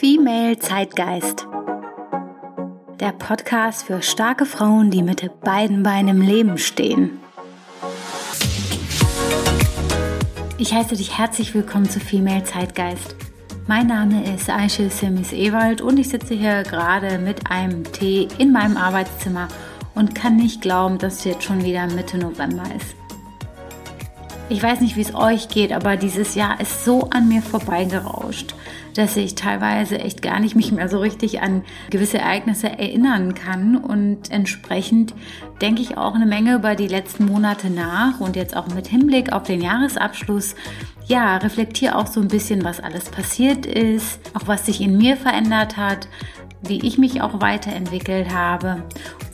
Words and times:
Female 0.00 0.56
Zeitgeist. 0.60 1.48
Der 3.00 3.10
Podcast 3.10 3.84
für 3.84 4.00
starke 4.00 4.46
Frauen, 4.46 4.92
die 4.92 5.02
mit 5.02 5.28
beiden 5.40 5.82
Beinen 5.82 6.20
im 6.20 6.20
Leben 6.20 6.56
stehen. 6.56 7.18
Ich 10.56 10.72
heiße 10.72 10.94
dich 10.94 11.18
herzlich 11.18 11.52
willkommen 11.52 11.90
zu 11.90 11.98
Female 11.98 12.44
Zeitgeist. 12.44 13.16
Mein 13.66 13.88
Name 13.88 14.22
ist 14.32 14.48
Aisha 14.48 14.88
Simis 14.88 15.32
Ewald 15.32 15.80
und 15.80 15.98
ich 15.98 16.10
sitze 16.10 16.34
hier 16.34 16.62
gerade 16.62 17.18
mit 17.18 17.50
einem 17.50 17.82
Tee 17.82 18.28
in 18.38 18.52
meinem 18.52 18.76
Arbeitszimmer 18.76 19.48
und 19.96 20.14
kann 20.14 20.36
nicht 20.36 20.60
glauben, 20.60 20.98
dass 20.98 21.16
es 21.16 21.24
jetzt 21.24 21.42
schon 21.42 21.64
wieder 21.64 21.88
Mitte 21.88 22.18
November 22.18 22.62
ist. 22.76 22.94
Ich 24.48 24.62
weiß 24.62 24.80
nicht, 24.80 24.94
wie 24.94 25.02
es 25.02 25.14
euch 25.14 25.48
geht, 25.48 25.72
aber 25.72 25.96
dieses 25.96 26.36
Jahr 26.36 26.60
ist 26.60 26.84
so 26.84 27.10
an 27.10 27.26
mir 27.26 27.42
vorbeigerauscht, 27.42 28.54
dass 28.94 29.16
ich 29.16 29.34
teilweise 29.34 29.98
echt 29.98 30.22
gar 30.22 30.40
nicht 30.40 30.56
mich 30.56 30.72
mehr 30.72 30.88
so 30.88 30.98
richtig 30.98 31.40
an 31.40 31.62
gewisse 31.90 32.18
Ereignisse 32.18 32.68
erinnern 32.68 33.34
kann 33.34 33.76
und 33.76 34.30
entsprechend 34.30 35.14
denke 35.60 35.82
ich 35.82 35.96
auch 35.96 36.14
eine 36.14 36.26
Menge 36.26 36.54
über 36.54 36.74
die 36.74 36.88
letzten 36.88 37.26
Monate 37.26 37.70
nach 37.70 38.20
und 38.20 38.36
jetzt 38.36 38.56
auch 38.56 38.68
mit 38.68 38.86
Hinblick 38.86 39.32
auf 39.32 39.42
den 39.42 39.60
Jahresabschluss. 39.60 40.54
Ja, 41.06 41.38
reflektiere 41.38 41.96
auch 41.96 42.06
so 42.06 42.20
ein 42.20 42.28
bisschen, 42.28 42.64
was 42.64 42.80
alles 42.80 43.10
passiert 43.10 43.66
ist, 43.66 44.20
auch 44.34 44.46
was 44.46 44.66
sich 44.66 44.80
in 44.80 44.98
mir 44.98 45.16
verändert 45.16 45.76
hat, 45.76 46.06
wie 46.62 46.84
ich 46.86 46.98
mich 46.98 47.22
auch 47.22 47.40
weiterentwickelt 47.40 48.32
habe, 48.32 48.82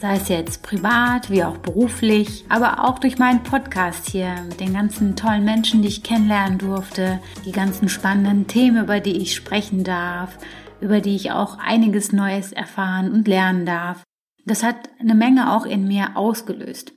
sei 0.00 0.16
es 0.16 0.28
jetzt 0.28 0.62
privat 0.62 1.30
wie 1.30 1.44
auch 1.44 1.58
beruflich, 1.58 2.44
aber 2.48 2.84
auch 2.84 2.98
durch 2.98 3.18
meinen 3.18 3.42
Podcast 3.42 4.10
hier 4.10 4.34
mit 4.48 4.60
den 4.60 4.74
ganzen 4.74 5.16
tollen 5.16 5.44
Menschen, 5.44 5.82
die 5.82 5.88
ich 5.88 6.02
kennenlernen 6.02 6.58
durfte, 6.58 7.20
die 7.44 7.52
ganzen 7.52 7.88
spannenden 7.88 8.46
Themen, 8.46 8.84
über 8.84 9.00
die 9.00 9.16
ich 9.16 9.34
sprechen 9.34 9.84
darf, 9.84 10.38
über 10.80 11.00
die 11.00 11.16
ich 11.16 11.32
auch 11.32 11.58
einiges 11.58 12.12
Neues 12.12 12.52
erfahren 12.52 13.12
und 13.12 13.26
lernen 13.26 13.64
darf. 13.66 14.02
Das 14.46 14.62
hat 14.62 14.76
eine 15.00 15.14
Menge 15.14 15.52
auch 15.52 15.64
in 15.64 15.88
mir 15.88 16.16
ausgelöst. 16.16 16.92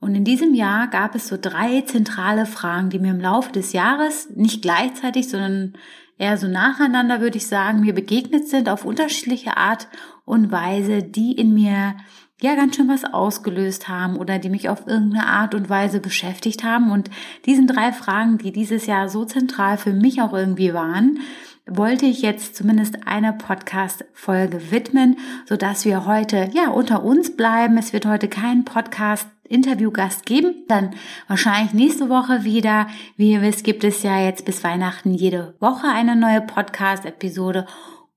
Und 0.00 0.14
in 0.14 0.24
diesem 0.24 0.54
Jahr 0.54 0.88
gab 0.88 1.14
es 1.14 1.28
so 1.28 1.36
drei 1.40 1.80
zentrale 1.82 2.46
Fragen, 2.46 2.90
die 2.90 2.98
mir 2.98 3.10
im 3.10 3.20
Laufe 3.20 3.52
des 3.52 3.72
Jahres 3.72 4.28
nicht 4.34 4.62
gleichzeitig, 4.62 5.28
sondern 5.28 5.74
eher 6.18 6.36
so 6.36 6.46
nacheinander, 6.46 7.20
würde 7.20 7.38
ich 7.38 7.46
sagen, 7.46 7.80
mir 7.80 7.94
begegnet 7.94 8.48
sind 8.48 8.68
auf 8.68 8.84
unterschiedliche 8.84 9.56
Art 9.56 9.88
und 10.24 10.52
Weise, 10.52 11.02
die 11.02 11.32
in 11.32 11.54
mir 11.54 11.96
ja 12.40 12.54
ganz 12.54 12.76
schön 12.76 12.88
was 12.88 13.04
ausgelöst 13.04 13.88
haben 13.88 14.16
oder 14.16 14.38
die 14.38 14.50
mich 14.50 14.68
auf 14.68 14.86
irgendeine 14.86 15.26
Art 15.26 15.54
und 15.54 15.68
Weise 15.68 16.00
beschäftigt 16.00 16.62
haben. 16.62 16.92
Und 16.92 17.10
diesen 17.46 17.66
drei 17.66 17.92
Fragen, 17.92 18.38
die 18.38 18.52
dieses 18.52 18.86
Jahr 18.86 19.08
so 19.08 19.24
zentral 19.24 19.76
für 19.76 19.92
mich 19.92 20.22
auch 20.22 20.32
irgendwie 20.32 20.74
waren, 20.74 21.18
wollte 21.66 22.06
ich 22.06 22.22
jetzt 22.22 22.56
zumindest 22.56 23.06
eine 23.06 23.32
Podcast-Folge 23.32 24.70
widmen, 24.70 25.16
so 25.46 25.56
dass 25.56 25.84
wir 25.84 26.06
heute 26.06 26.48
ja 26.54 26.68
unter 26.70 27.04
uns 27.04 27.36
bleiben. 27.36 27.76
Es 27.76 27.92
wird 27.92 28.06
heute 28.06 28.28
keinen 28.28 28.64
Podcast 28.64 29.28
Interviewgast 29.48 30.26
geben. 30.26 30.64
Dann 30.68 30.94
wahrscheinlich 31.26 31.72
nächste 31.74 32.08
Woche 32.08 32.44
wieder. 32.44 32.86
Wie 33.16 33.32
ihr 33.32 33.42
wisst, 33.42 33.64
gibt 33.64 33.84
es 33.84 34.02
ja 34.02 34.20
jetzt 34.20 34.44
bis 34.44 34.64
Weihnachten 34.64 35.14
jede 35.14 35.54
Woche 35.60 35.88
eine 35.88 36.16
neue 36.16 36.40
Podcast-Episode. 36.40 37.66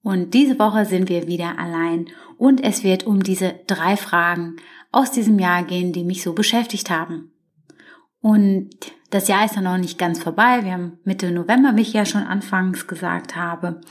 Und 0.03 0.33
diese 0.33 0.57
Woche 0.59 0.85
sind 0.85 1.09
wir 1.09 1.27
wieder 1.27 1.59
allein. 1.59 2.07
Und 2.37 2.63
es 2.63 2.83
wird 2.83 3.05
um 3.05 3.21
diese 3.21 3.55
drei 3.67 3.97
Fragen 3.97 4.55
aus 4.91 5.11
diesem 5.11 5.39
Jahr 5.39 5.63
gehen, 5.63 5.93
die 5.93 6.03
mich 6.03 6.23
so 6.23 6.33
beschäftigt 6.33 6.89
haben. 6.89 7.31
Und 8.21 8.69
das 9.09 9.27
Jahr 9.27 9.45
ist 9.45 9.55
ja 9.55 9.61
noch 9.61 9.77
nicht 9.77 9.97
ganz 9.97 10.21
vorbei. 10.21 10.63
Wir 10.63 10.73
haben 10.73 10.99
Mitte 11.03 11.31
November, 11.31 11.75
wie 11.75 11.81
ich 11.81 11.93
ja 11.93 12.05
schon 12.05 12.23
anfangs 12.23 12.87
gesagt 12.87 13.35
habe. 13.35 13.81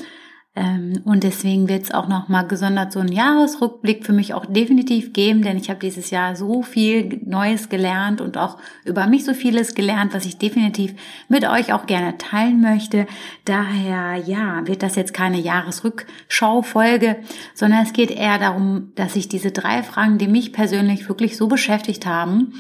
Ähm, 0.57 1.01
und 1.05 1.23
deswegen 1.23 1.69
wird 1.69 1.85
es 1.85 1.91
auch 1.93 2.09
nochmal 2.09 2.45
gesondert 2.49 2.93
so 2.93 2.99
einen 2.99 3.13
Jahresrückblick 3.13 4.05
für 4.05 4.13
mich 4.13 4.35
auch 4.35 4.45
definitiv 4.47 5.13
geben, 5.13 5.43
denn 5.43 5.57
ich 5.57 5.71
habe 5.71 5.79
dieses 5.79 6.11
Jahr 6.11 6.35
so 6.35 6.63
viel 6.63 7.21
Neues 7.25 7.69
gelernt 7.69 8.21
und 8.21 8.37
auch 8.37 8.59
über 8.85 9.07
mich 9.07 9.25
so 9.25 9.33
vieles 9.33 9.77
gelernt, 9.77 10.13
was 10.13 10.27
ich 10.27 10.39
definitiv 10.39 10.95
mit 11.29 11.49
euch 11.49 11.73
auch 11.73 11.87
gerne 11.87 12.19
teilen 12.19 12.61
möchte. 12.61 13.07
Daher, 13.45 14.17
ja, 14.17 14.67
wird 14.67 14.83
das 14.83 14.97
jetzt 14.97 15.15
keine 15.15 15.39
Jahresrückschau-Folge, 15.39 17.19
sondern 17.55 17.85
es 17.85 17.93
geht 17.93 18.11
eher 18.11 18.39
darum, 18.39 18.91
dass 18.97 19.15
ich 19.15 19.29
diese 19.29 19.53
drei 19.53 19.85
Fragen, 19.85 20.19
die 20.19 20.29
mich 20.29 20.53
persönlich 20.53 21.09
wirklich 21.09 21.37
so 21.37 21.47
beschäftigt 21.47 22.07
haben 22.07 22.55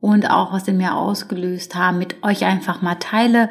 und 0.00 0.30
auch 0.30 0.54
was 0.54 0.66
in 0.66 0.78
mir 0.78 0.96
ausgelöst 0.96 1.74
haben, 1.74 1.98
mit 1.98 2.22
euch 2.22 2.46
einfach 2.46 2.80
mal 2.80 2.94
teile 2.94 3.50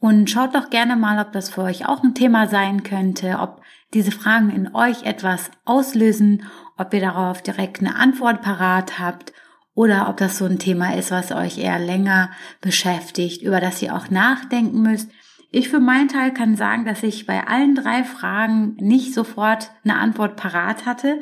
und 0.00 0.30
schaut 0.30 0.54
doch 0.54 0.70
gerne 0.70 0.96
mal, 0.96 1.24
ob 1.24 1.32
das 1.32 1.50
für 1.50 1.62
euch 1.62 1.86
auch 1.86 2.02
ein 2.02 2.14
Thema 2.14 2.48
sein 2.48 2.82
könnte, 2.82 3.38
ob 3.38 3.60
diese 3.92 4.10
Fragen 4.10 4.50
in 4.50 4.74
euch 4.74 5.02
etwas 5.04 5.50
auslösen, 5.64 6.44
ob 6.76 6.92
ihr 6.94 7.00
darauf 7.00 7.42
direkt 7.42 7.80
eine 7.80 7.94
Antwort 7.96 8.40
parat 8.40 8.98
habt 8.98 9.32
oder 9.74 10.08
ob 10.08 10.16
das 10.16 10.38
so 10.38 10.46
ein 10.46 10.58
Thema 10.58 10.94
ist, 10.94 11.10
was 11.10 11.32
euch 11.32 11.58
eher 11.58 11.78
länger 11.78 12.30
beschäftigt, 12.60 13.42
über 13.42 13.60
das 13.60 13.82
ihr 13.82 13.94
auch 13.94 14.10
nachdenken 14.10 14.82
müsst. 14.82 15.10
Ich 15.52 15.68
für 15.68 15.80
meinen 15.80 16.08
Teil 16.08 16.32
kann 16.32 16.56
sagen, 16.56 16.84
dass 16.84 17.02
ich 17.02 17.26
bei 17.26 17.46
allen 17.46 17.74
drei 17.74 18.04
Fragen 18.04 18.76
nicht 18.76 19.12
sofort 19.12 19.70
eine 19.84 19.98
Antwort 19.98 20.36
parat 20.36 20.86
hatte. 20.86 21.20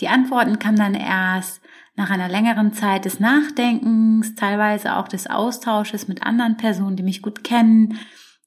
Die 0.00 0.08
Antworten 0.08 0.58
kamen 0.58 0.76
dann 0.76 0.94
erst 0.94 1.60
nach 1.98 2.10
einer 2.10 2.28
längeren 2.28 2.72
Zeit 2.72 3.04
des 3.04 3.18
Nachdenkens, 3.18 4.36
teilweise 4.36 4.96
auch 4.96 5.08
des 5.08 5.28
Austausches 5.28 6.06
mit 6.06 6.22
anderen 6.22 6.56
Personen, 6.56 6.96
die 6.96 7.02
mich 7.02 7.22
gut 7.22 7.42
kennen 7.42 7.98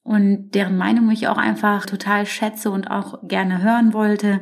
und 0.04 0.52
deren 0.52 0.78
Meinung 0.78 1.12
ich 1.12 1.28
auch 1.28 1.38
einfach 1.38 1.86
total 1.86 2.26
schätze 2.26 2.72
und 2.72 2.90
auch 2.90 3.28
gerne 3.28 3.62
hören 3.62 3.94
wollte. 3.94 4.42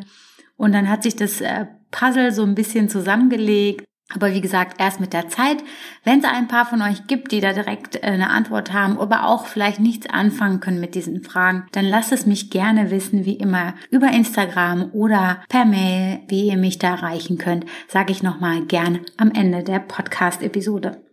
Und 0.57 0.73
dann 0.73 0.87
hat 0.87 1.01
sich 1.03 1.15
das 1.15 1.41
äh, 1.41 1.65
Puzzle 1.89 2.31
so 2.31 2.43
ein 2.43 2.53
bisschen 2.53 2.87
zusammengelegt 2.87 3.88
aber 4.13 4.33
wie 4.33 4.41
gesagt, 4.41 4.81
erst 4.81 4.99
mit 4.99 5.13
der 5.13 5.29
Zeit. 5.29 5.57
Wenn 6.03 6.19
es 6.19 6.25
ein 6.25 6.47
paar 6.47 6.65
von 6.65 6.81
euch 6.81 7.05
gibt, 7.07 7.31
die 7.31 7.41
da 7.41 7.53
direkt 7.53 7.95
äh, 7.97 8.07
eine 8.07 8.29
Antwort 8.29 8.73
haben, 8.73 8.99
aber 8.99 9.25
auch 9.25 9.45
vielleicht 9.45 9.79
nichts 9.79 10.09
anfangen 10.09 10.59
können 10.59 10.79
mit 10.79 10.95
diesen 10.95 11.23
Fragen, 11.23 11.67
dann 11.71 11.85
lasst 11.85 12.11
es 12.11 12.25
mich 12.25 12.49
gerne 12.49 12.89
wissen, 12.89 13.25
wie 13.25 13.35
immer 13.35 13.75
über 13.91 14.07
Instagram 14.07 14.89
oder 14.93 15.43
per 15.47 15.65
Mail, 15.65 16.21
wie 16.27 16.47
ihr 16.47 16.57
mich 16.57 16.79
da 16.79 16.95
erreichen 16.95 17.37
könnt, 17.37 17.65
sage 17.87 18.11
ich 18.11 18.23
nochmal 18.23 18.61
gern 18.65 19.01
am 19.17 19.31
Ende 19.31 19.63
der 19.63 19.79
Podcast-Episode. 19.79 21.03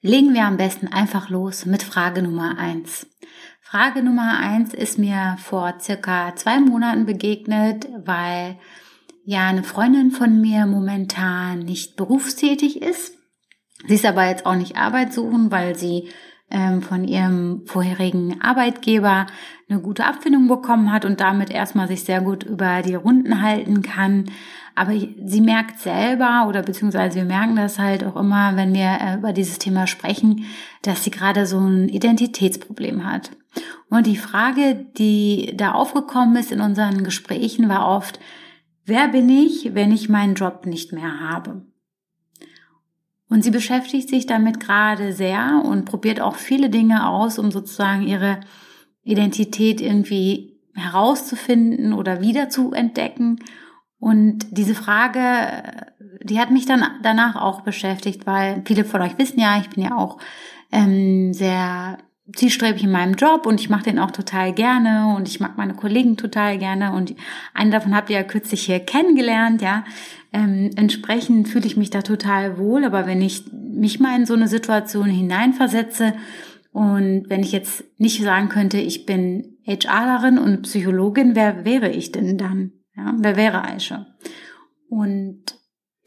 Legen 0.00 0.34
wir 0.34 0.44
am 0.44 0.56
besten 0.56 0.88
einfach 0.88 1.28
los 1.28 1.66
mit 1.66 1.82
Frage 1.82 2.22
Nummer 2.22 2.58
eins. 2.58 3.06
Frage 3.60 4.02
Nummer 4.02 4.38
eins 4.38 4.74
ist 4.74 4.98
mir 4.98 5.36
vor 5.38 5.74
circa 5.80 6.34
zwei 6.36 6.60
Monaten 6.60 7.06
begegnet, 7.06 7.88
weil 8.04 8.58
ja 9.24 9.46
eine 9.46 9.62
Freundin 9.62 10.10
von 10.10 10.40
mir 10.40 10.66
momentan 10.66 11.60
nicht 11.60 11.96
berufstätig 11.96 12.82
ist. 12.82 13.14
Sie 13.86 13.94
ist 13.94 14.06
aber 14.06 14.28
jetzt 14.28 14.46
auch 14.46 14.54
nicht 14.54 14.76
Arbeit 14.76 15.12
suchen, 15.12 15.50
weil 15.50 15.76
sie 15.76 16.08
ähm, 16.50 16.82
von 16.82 17.04
ihrem 17.04 17.62
vorherigen 17.66 18.40
Arbeitgeber 18.40 19.26
eine 19.68 19.80
gute 19.80 20.04
Abfindung 20.04 20.48
bekommen 20.48 20.92
hat 20.92 21.04
und 21.04 21.20
damit 21.20 21.50
erstmal 21.50 21.88
sich 21.88 22.04
sehr 22.04 22.20
gut 22.20 22.44
über 22.44 22.82
die 22.82 22.94
Runden 22.94 23.42
halten 23.42 23.82
kann. 23.82 24.26
Aber 24.74 24.92
sie 24.92 25.40
merkt 25.40 25.80
selber 25.80 26.46
oder 26.48 26.62
beziehungsweise 26.62 27.16
wir 27.16 27.24
merken 27.24 27.56
das 27.56 27.78
halt 27.78 28.04
auch 28.04 28.16
immer, 28.16 28.56
wenn 28.56 28.74
wir 28.74 28.98
äh, 29.00 29.16
über 29.16 29.32
dieses 29.32 29.58
Thema 29.58 29.86
sprechen, 29.86 30.44
dass 30.82 31.04
sie 31.04 31.10
gerade 31.10 31.46
so 31.46 31.58
ein 31.58 31.88
Identitätsproblem 31.88 33.10
hat. 33.10 33.30
Und 33.90 34.06
die 34.06 34.16
Frage, 34.16 34.86
die 34.96 35.54
da 35.56 35.72
aufgekommen 35.72 36.36
ist 36.36 36.52
in 36.52 36.60
unseren 36.60 37.04
Gesprächen, 37.04 37.68
war 37.68 37.88
oft, 37.88 38.18
Wer 38.84 39.08
bin 39.08 39.28
ich, 39.28 39.74
wenn 39.74 39.92
ich 39.92 40.08
meinen 40.08 40.34
Job 40.34 40.66
nicht 40.66 40.92
mehr 40.92 41.20
habe? 41.20 41.62
Und 43.28 43.42
sie 43.42 43.50
beschäftigt 43.50 44.08
sich 44.08 44.26
damit 44.26 44.60
gerade 44.60 45.12
sehr 45.12 45.62
und 45.64 45.86
probiert 45.86 46.20
auch 46.20 46.36
viele 46.36 46.68
Dinge 46.68 47.08
aus, 47.08 47.38
um 47.38 47.50
sozusagen 47.50 48.02
ihre 48.02 48.40
Identität 49.04 49.80
irgendwie 49.80 50.60
herauszufinden 50.74 51.92
oder 51.92 52.20
wieder 52.20 52.50
zu 52.50 52.72
entdecken. 52.72 53.38
Und 53.98 54.46
diese 54.50 54.74
Frage, 54.74 55.92
die 56.22 56.40
hat 56.40 56.50
mich 56.50 56.66
dann 56.66 56.84
danach 57.02 57.36
auch 57.36 57.62
beschäftigt, 57.62 58.26
weil 58.26 58.62
viele 58.66 58.84
von 58.84 59.00
euch 59.00 59.16
wissen 59.16 59.40
ja, 59.40 59.58
ich 59.60 59.70
bin 59.70 59.84
ja 59.84 59.96
auch 59.96 60.18
ähm, 60.70 61.32
sehr 61.32 61.98
zielstrebig 62.34 62.84
in 62.84 62.92
meinem 62.92 63.14
Job 63.14 63.46
und 63.46 63.60
ich 63.60 63.68
mache 63.68 63.84
den 63.84 63.98
auch 63.98 64.12
total 64.12 64.52
gerne 64.52 65.14
und 65.16 65.28
ich 65.28 65.40
mag 65.40 65.56
meine 65.56 65.74
Kollegen 65.74 66.16
total 66.16 66.56
gerne 66.58 66.92
und 66.92 67.14
einen 67.52 67.70
davon 67.70 67.94
habt 67.94 68.10
ihr 68.10 68.16
ja 68.16 68.22
kürzlich 68.22 68.62
hier 68.64 68.80
kennengelernt, 68.80 69.60
ja. 69.60 69.84
Ähm, 70.32 70.70
entsprechend 70.76 71.48
fühle 71.48 71.66
ich 71.66 71.76
mich 71.76 71.90
da 71.90 72.02
total 72.02 72.58
wohl, 72.58 72.84
aber 72.84 73.06
wenn 73.06 73.20
ich 73.20 73.44
mich 73.52 74.00
mal 74.00 74.16
in 74.16 74.24
so 74.24 74.34
eine 74.34 74.48
Situation 74.48 75.10
hineinversetze 75.10 76.14
und 76.70 77.24
wenn 77.28 77.42
ich 77.42 77.52
jetzt 77.52 77.84
nicht 77.98 78.22
sagen 78.22 78.48
könnte, 78.48 78.78
ich 78.78 79.04
bin 79.04 79.58
HRlerin 79.66 80.38
und 80.38 80.62
Psychologin, 80.62 81.34
wer 81.34 81.64
wäre 81.64 81.90
ich 81.90 82.12
denn 82.12 82.38
dann? 82.38 82.72
Ja, 82.96 83.14
wer 83.18 83.36
wäre 83.36 83.64
Aisha? 83.64 84.06
Und 84.88 85.56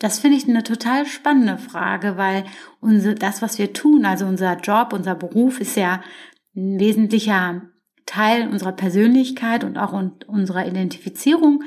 das 0.05 0.19
finde 0.19 0.37
ich 0.37 0.47
eine 0.47 0.61
total 0.61 1.07
spannende 1.07 1.57
Frage, 1.57 2.15
weil 2.15 2.43
unser, 2.79 3.15
das, 3.15 3.41
was 3.41 3.57
wir 3.57 3.73
tun, 3.73 4.05
also 4.05 4.27
unser 4.27 4.55
Job, 4.59 4.93
unser 4.93 5.15
Beruf 5.15 5.59
ist 5.59 5.75
ja 5.75 6.03
ein 6.55 6.79
wesentlicher 6.79 7.63
Teil 8.05 8.47
unserer 8.47 8.73
Persönlichkeit 8.73 9.63
und 9.63 9.79
auch 9.79 9.99
unserer 10.27 10.67
Identifizierung. 10.67 11.63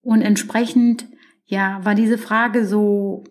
Und 0.00 0.22
entsprechend, 0.22 1.06
ja, 1.44 1.84
war 1.84 1.94
diese 1.94 2.16
Frage 2.16 2.66
so 2.66 3.22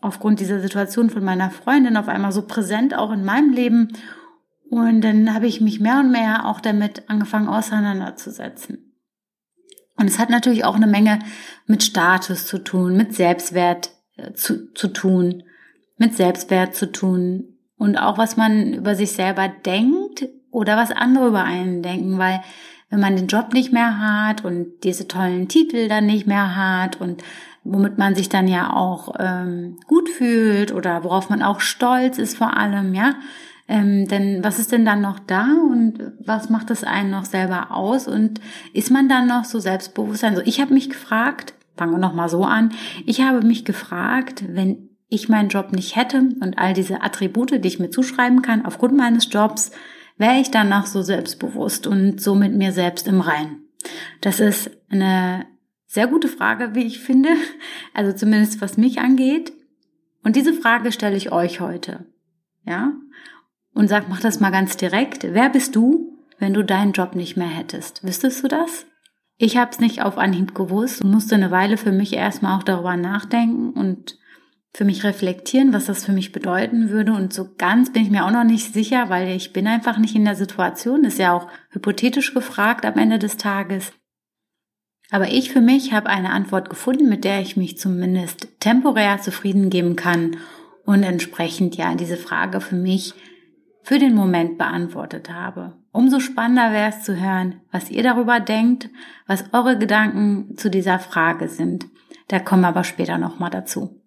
aufgrund 0.00 0.40
dieser 0.40 0.58
Situation 0.58 1.08
von 1.08 1.22
meiner 1.22 1.50
Freundin 1.50 1.96
auf 1.96 2.08
einmal 2.08 2.32
so 2.32 2.42
präsent 2.42 2.96
auch 2.98 3.12
in 3.12 3.24
meinem 3.24 3.52
Leben. 3.52 3.92
Und 4.70 5.02
dann 5.02 5.32
habe 5.32 5.46
ich 5.46 5.60
mich 5.60 5.78
mehr 5.78 6.00
und 6.00 6.10
mehr 6.10 6.46
auch 6.46 6.60
damit 6.60 7.08
angefangen 7.08 7.46
auseinanderzusetzen. 7.46 8.87
Und 9.98 10.06
es 10.06 10.18
hat 10.18 10.30
natürlich 10.30 10.64
auch 10.64 10.76
eine 10.76 10.86
Menge 10.86 11.18
mit 11.66 11.82
Status 11.82 12.46
zu 12.46 12.58
tun, 12.58 12.96
mit 12.96 13.14
Selbstwert 13.14 13.90
äh, 14.16 14.32
zu, 14.32 14.72
zu 14.72 14.88
tun, 14.88 15.42
mit 15.98 16.16
Selbstwert 16.16 16.74
zu 16.74 16.90
tun 16.90 17.58
und 17.76 17.96
auch 17.96 18.16
was 18.16 18.36
man 18.36 18.74
über 18.74 18.94
sich 18.94 19.12
selber 19.12 19.48
denkt 19.48 20.28
oder 20.50 20.76
was 20.76 20.92
andere 20.92 21.28
über 21.28 21.44
einen 21.44 21.82
denken, 21.82 22.18
weil 22.18 22.40
wenn 22.90 23.00
man 23.00 23.16
den 23.16 23.26
Job 23.26 23.52
nicht 23.52 23.72
mehr 23.72 24.00
hat 24.00 24.44
und 24.44 24.84
diese 24.84 25.08
tollen 25.08 25.48
Titel 25.48 25.88
dann 25.88 26.06
nicht 26.06 26.26
mehr 26.26 26.56
hat 26.56 27.00
und 27.00 27.22
womit 27.64 27.98
man 27.98 28.14
sich 28.14 28.28
dann 28.28 28.48
ja 28.48 28.72
auch 28.72 29.14
ähm, 29.18 29.78
gut 29.86 30.08
fühlt 30.08 30.72
oder 30.72 31.04
worauf 31.04 31.28
man 31.28 31.42
auch 31.42 31.60
stolz 31.60 32.18
ist 32.18 32.38
vor 32.38 32.56
allem, 32.56 32.94
ja. 32.94 33.14
Ähm, 33.68 34.08
denn 34.08 34.42
was 34.42 34.58
ist 34.58 34.72
denn 34.72 34.86
dann 34.86 35.02
noch 35.02 35.18
da 35.18 35.46
und 35.70 36.12
was 36.24 36.48
macht 36.48 36.70
es 36.70 36.84
einen 36.84 37.10
noch 37.10 37.26
selber 37.26 37.70
aus 37.70 38.08
und 38.08 38.40
ist 38.72 38.90
man 38.90 39.08
dann 39.08 39.28
noch 39.28 39.44
so 39.44 39.60
selbstbewusst? 39.60 40.24
Also 40.24 40.40
ich 40.44 40.60
habe 40.60 40.72
mich 40.72 40.88
gefragt, 40.88 41.52
fangen 41.76 41.92
wir 41.92 41.98
noch 41.98 42.14
mal 42.14 42.30
so 42.30 42.44
an, 42.44 42.72
ich 43.04 43.20
habe 43.20 43.42
mich 43.42 43.66
gefragt, 43.66 44.44
wenn 44.48 44.88
ich 45.10 45.28
meinen 45.28 45.50
Job 45.50 45.72
nicht 45.72 45.96
hätte 45.96 46.18
und 46.40 46.58
all 46.58 46.72
diese 46.72 47.02
Attribute, 47.02 47.62
die 47.62 47.68
ich 47.68 47.78
mir 47.78 47.90
zuschreiben 47.90 48.40
kann 48.40 48.64
aufgrund 48.64 48.96
meines 48.96 49.28
Jobs, 49.30 49.70
wäre 50.16 50.40
ich 50.40 50.50
dann 50.50 50.70
noch 50.70 50.86
so 50.86 51.02
selbstbewusst 51.02 51.86
und 51.86 52.20
so 52.20 52.34
mit 52.34 52.54
mir 52.54 52.72
selbst 52.72 53.06
im 53.06 53.20
Rein? 53.20 53.58
Das 54.22 54.40
ist 54.40 54.70
eine 54.90 55.46
sehr 55.86 56.06
gute 56.06 56.28
Frage, 56.28 56.74
wie 56.74 56.84
ich 56.84 57.00
finde. 57.00 57.30
Also 57.94 58.12
zumindest 58.12 58.60
was 58.60 58.76
mich 58.76 59.00
angeht. 59.00 59.52
Und 60.22 60.36
diese 60.36 60.52
Frage 60.52 60.92
stelle 60.92 61.16
ich 61.16 61.32
euch 61.32 61.60
heute. 61.60 62.06
Ja? 62.64 62.92
Und 63.78 63.86
sag, 63.86 64.08
mach 64.08 64.18
das 64.18 64.40
mal 64.40 64.50
ganz 64.50 64.76
direkt. 64.76 65.22
Wer 65.22 65.50
bist 65.50 65.76
du, 65.76 66.18
wenn 66.40 66.52
du 66.52 66.64
deinen 66.64 66.90
Job 66.90 67.14
nicht 67.14 67.36
mehr 67.36 67.46
hättest? 67.46 68.02
Wüsstest 68.02 68.42
du 68.42 68.48
das? 68.48 68.86
Ich 69.36 69.56
habe 69.56 69.70
es 69.70 69.78
nicht 69.78 70.02
auf 70.02 70.18
Anhieb 70.18 70.52
gewusst 70.52 71.00
und 71.00 71.12
musste 71.12 71.36
eine 71.36 71.52
Weile 71.52 71.76
für 71.76 71.92
mich 71.92 72.12
erstmal 72.12 72.58
auch 72.58 72.64
darüber 72.64 72.96
nachdenken 72.96 73.70
und 73.70 74.18
für 74.74 74.84
mich 74.84 75.04
reflektieren, 75.04 75.72
was 75.72 75.86
das 75.86 76.04
für 76.04 76.10
mich 76.10 76.32
bedeuten 76.32 76.90
würde. 76.90 77.12
Und 77.12 77.32
so 77.32 77.54
ganz 77.56 77.92
bin 77.92 78.02
ich 78.02 78.10
mir 78.10 78.24
auch 78.24 78.32
noch 78.32 78.42
nicht 78.42 78.72
sicher, 78.72 79.10
weil 79.10 79.28
ich 79.28 79.52
bin 79.52 79.68
einfach 79.68 79.98
nicht 79.98 80.16
in 80.16 80.24
der 80.24 80.34
Situation. 80.34 81.04
Ist 81.04 81.20
ja 81.20 81.32
auch 81.32 81.46
hypothetisch 81.70 82.34
gefragt 82.34 82.84
am 82.84 82.98
Ende 82.98 83.20
des 83.20 83.36
Tages. 83.36 83.92
Aber 85.12 85.28
ich 85.28 85.52
für 85.52 85.60
mich 85.60 85.92
habe 85.92 86.10
eine 86.10 86.30
Antwort 86.30 86.68
gefunden, 86.68 87.08
mit 87.08 87.22
der 87.22 87.42
ich 87.42 87.56
mich 87.56 87.78
zumindest 87.78 88.58
temporär 88.58 89.20
zufrieden 89.20 89.70
geben 89.70 89.94
kann 89.94 90.36
und 90.84 91.04
entsprechend 91.04 91.76
ja 91.76 91.94
diese 91.94 92.16
Frage 92.16 92.60
für 92.60 92.74
mich 92.74 93.14
für 93.88 93.98
den 93.98 94.14
Moment 94.14 94.58
beantwortet 94.58 95.32
habe. 95.32 95.78
Umso 95.92 96.20
spannender 96.20 96.72
wäre 96.72 96.90
es 96.90 97.04
zu 97.04 97.18
hören, 97.18 97.62
was 97.72 97.90
ihr 97.90 98.02
darüber 98.02 98.38
denkt, 98.38 98.90
was 99.26 99.46
eure 99.54 99.78
Gedanken 99.78 100.58
zu 100.58 100.68
dieser 100.68 100.98
Frage 100.98 101.48
sind. 101.48 101.86
Da 102.28 102.38
kommen 102.38 102.60
wir 102.60 102.68
aber 102.68 102.84
später 102.84 103.16
nochmal 103.16 103.48
dazu. 103.48 104.02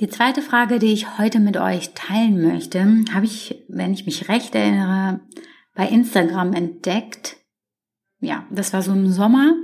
Die 0.00 0.08
zweite 0.08 0.42
Frage, 0.42 0.80
die 0.80 0.92
ich 0.92 1.16
heute 1.16 1.38
mit 1.38 1.56
euch 1.56 1.94
teilen 1.94 2.42
möchte, 2.42 3.04
habe 3.14 3.24
ich, 3.24 3.64
wenn 3.68 3.94
ich 3.94 4.04
mich 4.04 4.28
recht 4.28 4.56
erinnere, 4.56 5.20
bei 5.76 5.86
Instagram 5.86 6.54
entdeckt 6.54 7.36
ja, 8.20 8.44
das 8.50 8.72
war 8.72 8.82
so 8.82 8.92
im 8.92 9.10
Sommer. 9.12 9.54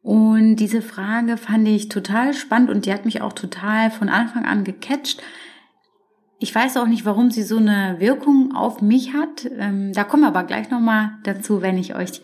Und 0.00 0.56
diese 0.56 0.80
Frage 0.80 1.36
fand 1.36 1.68
ich 1.68 1.88
total 1.88 2.32
spannend 2.32 2.70
und 2.70 2.86
die 2.86 2.92
hat 2.92 3.04
mich 3.04 3.20
auch 3.20 3.32
total 3.34 3.90
von 3.90 4.08
Anfang 4.08 4.46
an 4.46 4.64
gecatcht. 4.64 5.22
Ich 6.38 6.54
weiß 6.54 6.76
auch 6.76 6.86
nicht, 6.86 7.04
warum 7.04 7.30
sie 7.30 7.42
so 7.42 7.56
eine 7.56 7.96
Wirkung 7.98 8.54
auf 8.54 8.80
mich 8.80 9.12
hat. 9.12 9.50
Ähm, 9.58 9.92
da 9.92 10.04
kommen 10.04 10.22
wir 10.22 10.28
aber 10.28 10.44
gleich 10.44 10.70
nochmal 10.70 11.12
dazu, 11.24 11.62
wenn 11.62 11.76
ich 11.78 11.94
euch 11.94 12.22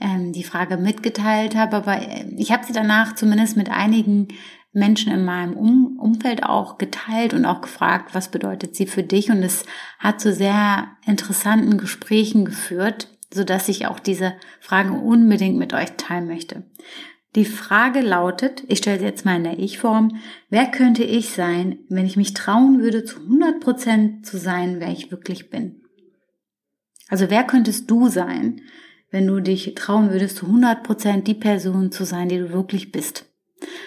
ähm, 0.00 0.32
die 0.32 0.44
Frage 0.44 0.76
mitgeteilt 0.76 1.56
habe. 1.56 1.76
Aber 1.76 1.96
äh, 1.96 2.26
ich 2.36 2.52
habe 2.52 2.64
sie 2.64 2.72
danach 2.72 3.14
zumindest 3.14 3.56
mit 3.56 3.70
einigen 3.70 4.28
Menschen 4.72 5.12
in 5.12 5.24
meinem 5.24 5.54
um 5.54 5.98
Umfeld 5.98 6.42
auch 6.42 6.78
geteilt 6.78 7.32
und 7.32 7.46
auch 7.46 7.60
gefragt, 7.60 8.14
was 8.14 8.30
bedeutet 8.30 8.76
sie 8.76 8.86
für 8.86 9.02
dich? 9.02 9.30
Und 9.30 9.42
es 9.42 9.64
hat 9.98 10.20
zu 10.20 10.32
sehr 10.32 10.88
interessanten 11.06 11.78
Gesprächen 11.78 12.44
geführt 12.44 13.08
so 13.34 13.44
dass 13.44 13.68
ich 13.68 13.86
auch 13.86 13.98
diese 13.98 14.34
Frage 14.60 14.92
unbedingt 14.92 15.58
mit 15.58 15.74
euch 15.74 15.90
teilen 15.96 16.28
möchte. 16.28 16.62
Die 17.34 17.44
Frage 17.44 18.00
lautet, 18.00 18.62
ich 18.68 18.78
stelle 18.78 19.00
sie 19.00 19.04
jetzt 19.04 19.24
mal 19.24 19.36
in 19.36 19.44
der 19.44 19.58
Ich-Form, 19.58 20.20
wer 20.50 20.66
könnte 20.66 21.02
ich 21.02 21.30
sein, 21.30 21.78
wenn 21.88 22.06
ich 22.06 22.16
mich 22.16 22.32
trauen 22.32 22.80
würde, 22.80 23.04
zu 23.04 23.20
100 23.20 23.60
Prozent 23.60 24.26
zu 24.26 24.38
sein, 24.38 24.76
wer 24.78 24.92
ich 24.92 25.10
wirklich 25.10 25.50
bin? 25.50 25.82
Also 27.08 27.30
wer 27.30 27.42
könntest 27.42 27.90
du 27.90 28.08
sein, 28.08 28.60
wenn 29.10 29.26
du 29.26 29.40
dich 29.40 29.74
trauen 29.74 30.10
würdest, 30.10 30.36
zu 30.36 30.46
100 30.46 30.84
Prozent 30.84 31.26
die 31.26 31.34
Person 31.34 31.90
zu 31.90 32.04
sein, 32.04 32.28
die 32.28 32.38
du 32.38 32.52
wirklich 32.52 32.92
bist? 32.92 33.26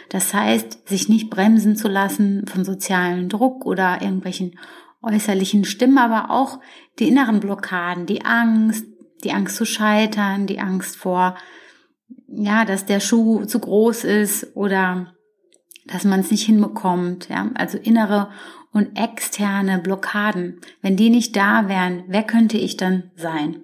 Das 0.10 0.34
heißt, 0.34 0.88
sich 0.88 1.08
nicht 1.08 1.30
bremsen 1.30 1.76
zu 1.76 1.88
lassen 1.88 2.46
von 2.48 2.66
sozialen 2.66 3.30
Druck 3.30 3.66
oder 3.66 4.02
irgendwelchen 4.02 4.60
äußerlichen 5.02 5.64
Stimmen, 5.64 5.98
aber 5.98 6.32
auch 6.32 6.60
die 7.00 7.08
inneren 7.08 7.40
Blockaden, 7.40 8.06
die 8.06 8.26
Angst, 8.26 8.86
die 9.24 9.32
Angst 9.32 9.56
zu 9.56 9.66
scheitern, 9.66 10.48
die 10.48 10.60
Angst 10.60 10.98
vor, 10.98 11.36
ja, 12.28 12.66
dass 12.66 12.86
der 12.86 13.00
Schuh 13.00 13.46
zu 13.46 13.60
groß 13.60 14.04
ist 14.04 14.56
oder 14.56 15.14
dass 15.86 16.04
man 16.04 16.20
es 16.20 16.32
nicht 16.32 16.46
hinbekommt, 16.46 17.30
ja, 17.30 17.50
also 17.56 17.78
innere 17.78 18.30
und 18.72 18.98
externe 18.98 19.80
Blockaden. 19.80 20.60
Wenn 20.82 20.98
die 20.98 21.10
nicht 21.10 21.36
da 21.36 21.68
wären, 21.70 22.04
wer 22.08 22.24
könnte 22.24 22.58
ich 22.58 22.78
dann 22.78 23.12
sein? 23.16 23.64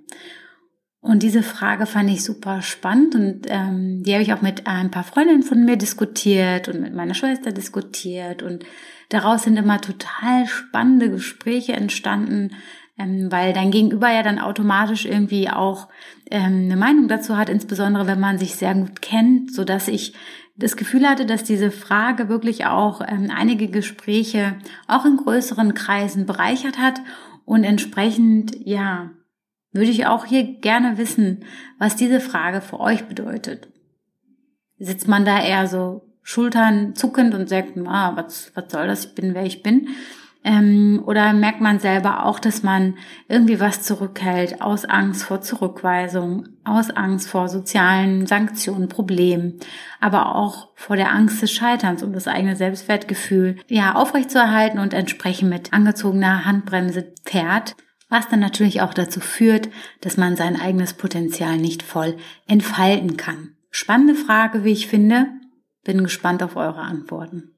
Und 1.01 1.21
diese 1.21 1.43
Frage 1.43 1.85
fand 1.85 2.09
ich 2.09 2.23
super 2.23 2.61
spannend 2.61 3.13
und 3.13 3.41
ähm, 3.49 4.03
die 4.03 4.13
habe 4.13 4.23
ich 4.23 4.31
auch 4.31 4.41
mit 4.41 4.67
ein 4.67 4.89
paar 4.89 5.03
Freundinnen 5.03 5.43
von 5.43 5.65
mir 5.65 5.75
diskutiert 5.75 6.69
und 6.69 6.79
mit 6.79 6.95
meiner 6.95 7.13
Schwester 7.13 7.51
diskutiert 7.51 8.41
und 8.41 8.63
daraus 9.09 9.43
sind 9.43 9.57
immer 9.57 9.81
total 9.81 10.47
spannende 10.47 11.09
Gespräche 11.09 11.73
entstanden, 11.73 12.51
ähm, 12.97 13.31
weil 13.31 13.53
dein 13.53 13.71
Gegenüber 13.71 14.11
ja 14.11 14.23
dann 14.23 14.39
automatisch 14.39 15.05
irgendwie 15.05 15.49
auch 15.49 15.87
ähm, 16.29 16.65
eine 16.65 16.75
Meinung 16.75 17.07
dazu 17.07 17.37
hat, 17.37 17.49
insbesondere 17.49 18.07
wenn 18.07 18.19
man 18.19 18.37
sich 18.37 18.55
sehr 18.55 18.75
gut 18.75 19.01
kennt, 19.01 19.53
so 19.53 19.63
dass 19.63 19.87
ich 19.87 20.13
das 20.55 20.77
Gefühl 20.77 21.07
hatte, 21.07 21.25
dass 21.25 21.43
diese 21.43 21.71
Frage 21.71 22.29
wirklich 22.29 22.65
auch 22.65 23.01
ähm, 23.07 23.31
einige 23.35 23.67
Gespräche 23.67 24.55
auch 24.87 25.05
in 25.05 25.17
größeren 25.17 25.73
Kreisen 25.73 26.25
bereichert 26.25 26.77
hat 26.77 27.01
und 27.45 27.63
entsprechend, 27.63 28.55
ja, 28.65 29.11
würde 29.71 29.89
ich 29.89 30.05
auch 30.05 30.25
hier 30.25 30.43
gerne 30.43 30.99
wissen, 30.99 31.45
was 31.79 31.95
diese 31.95 32.19
Frage 32.19 32.61
für 32.61 32.79
euch 32.79 33.05
bedeutet. 33.05 33.69
Sitzt 34.77 35.07
man 35.07 35.25
da 35.25 35.43
eher 35.43 35.67
so 35.67 36.03
Schultern 36.21 36.95
zuckend 36.95 37.33
und 37.33 37.49
sagt, 37.49 37.75
ah, 37.87 38.15
was, 38.15 38.51
was 38.53 38.71
soll 38.71 38.87
das, 38.87 39.05
ich 39.05 39.15
bin, 39.15 39.33
wer 39.33 39.45
ich 39.45 39.63
bin? 39.63 39.89
Ähm, 40.45 41.01
oder 41.05 41.31
merkt 41.31 41.61
man 41.61 41.79
selber 41.79 42.25
auch, 42.25 42.37
dass 42.37 42.63
man 42.63 42.97
irgendwie 43.29 43.61
was 43.61 43.81
zurückhält 43.81 44.61
aus 44.61 44.83
Angst 44.83 45.23
vor 45.23 45.39
Zurückweisung, 45.39 46.49
aus 46.65 46.89
Angst 46.89 47.29
vor 47.29 47.47
sozialen 47.47 48.27
Sanktionen, 48.27 48.89
Problemen, 48.89 49.59
aber 50.01 50.35
auch 50.35 50.69
vor 50.75 50.97
der 50.97 51.13
Angst 51.13 51.41
des 51.41 51.51
Scheiterns, 51.51 52.03
um 52.03 52.11
das 52.11 52.27
eigene 52.27 52.57
Selbstwertgefühl 52.57 53.57
ja 53.67 53.95
aufrechtzuerhalten 53.95 54.79
und 54.79 54.93
entsprechend 54.93 55.49
mit 55.49 55.71
angezogener 55.71 56.43
Handbremse 56.43 57.13
fährt, 57.23 57.77
was 58.09 58.27
dann 58.27 58.41
natürlich 58.41 58.81
auch 58.81 58.93
dazu 58.93 59.21
führt, 59.21 59.69
dass 60.01 60.17
man 60.17 60.35
sein 60.35 60.59
eigenes 60.59 60.93
Potenzial 60.93 61.57
nicht 61.57 61.83
voll 61.83 62.17
entfalten 62.47 63.15
kann. 63.15 63.55
Spannende 63.71 64.15
Frage, 64.15 64.63
wie 64.65 64.73
ich 64.73 64.87
finde. 64.87 65.27
Bin 65.83 66.03
gespannt 66.03 66.43
auf 66.43 66.55
eure 66.55 66.81
Antworten. 66.81 67.52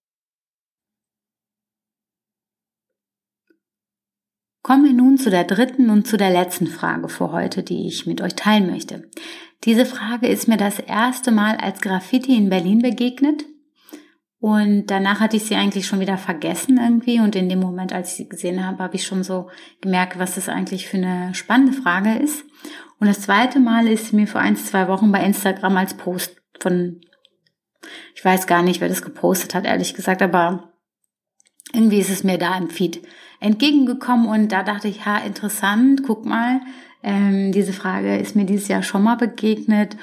Kommen 4.66 4.84
wir 4.84 4.94
nun 4.94 5.20
zu 5.20 5.30
der 5.30 5.44
dritten 5.44 5.92
und 5.92 6.08
zu 6.08 6.18
der 6.18 6.32
letzten 6.32 6.66
Frage 6.66 7.08
für 7.08 7.32
heute, 7.32 7.62
die 7.62 7.86
ich 7.86 8.08
mit 8.08 8.20
euch 8.20 8.34
teilen 8.34 8.66
möchte. 8.66 9.08
Diese 9.64 9.86
Frage 9.86 10.26
ist 10.26 10.48
mir 10.48 10.58
das 10.58 10.80
erste 10.80 11.30
Mal 11.30 11.58
als 11.58 11.82
Graffiti 11.82 12.36
in 12.36 12.50
Berlin 12.50 12.82
begegnet 12.82 13.46
und 14.40 14.88
danach 14.88 15.20
hatte 15.20 15.38
ich 15.38 15.44
sie 15.44 15.54
eigentlich 15.54 15.86
schon 15.86 16.00
wieder 16.00 16.18
vergessen 16.18 16.80
irgendwie 16.80 17.20
und 17.20 17.36
in 17.36 17.48
dem 17.48 17.60
Moment, 17.60 17.94
als 17.94 18.10
ich 18.10 18.16
sie 18.16 18.28
gesehen 18.28 18.66
habe, 18.66 18.80
habe 18.80 18.96
ich 18.96 19.06
schon 19.06 19.22
so 19.22 19.52
gemerkt, 19.82 20.18
was 20.18 20.34
das 20.34 20.50
eigentlich 20.50 20.88
für 20.88 20.98
eine 20.98 21.36
spannende 21.36 21.74
Frage 21.74 22.16
ist. 22.16 22.44
Und 23.00 23.06
das 23.06 23.22
zweite 23.22 23.60
Mal 23.60 23.88
ist 23.88 24.14
mir 24.14 24.26
vor 24.26 24.42
ein, 24.42 24.56
zwei 24.56 24.88
Wochen 24.88 25.12
bei 25.12 25.24
Instagram 25.24 25.78
als 25.78 25.94
Post 25.94 26.42
von, 26.60 27.02
ich 28.16 28.26
weiß 28.26 28.48
gar 28.48 28.64
nicht, 28.64 28.82
wer 28.82 28.90
das 28.90 29.04
gepostet 29.04 29.54
hat, 29.54 29.66
ehrlich 29.66 29.94
gesagt, 29.94 30.24
aber 30.24 30.72
irgendwie 31.74 32.00
ist 32.00 32.10
es 32.10 32.24
mir 32.24 32.38
da 32.38 32.58
im 32.58 32.70
Feed 32.70 33.02
entgegengekommen? 33.40 34.28
Und 34.28 34.52
da 34.52 34.64
dachte 34.64 34.88
ich, 34.88 35.06
ha, 35.06 35.18
interessant, 35.18 36.04
guck 36.06 36.26
mal, 36.26 36.62
ähm, 37.04 37.52
diese 37.52 37.74
Frage 37.74 38.18
ist 38.18 38.36
mir 38.36 38.46
dieses 38.46 38.68
Jahr 38.68 38.84
schon 38.84 39.04
mal 39.04 39.16
begegnet 39.16 39.98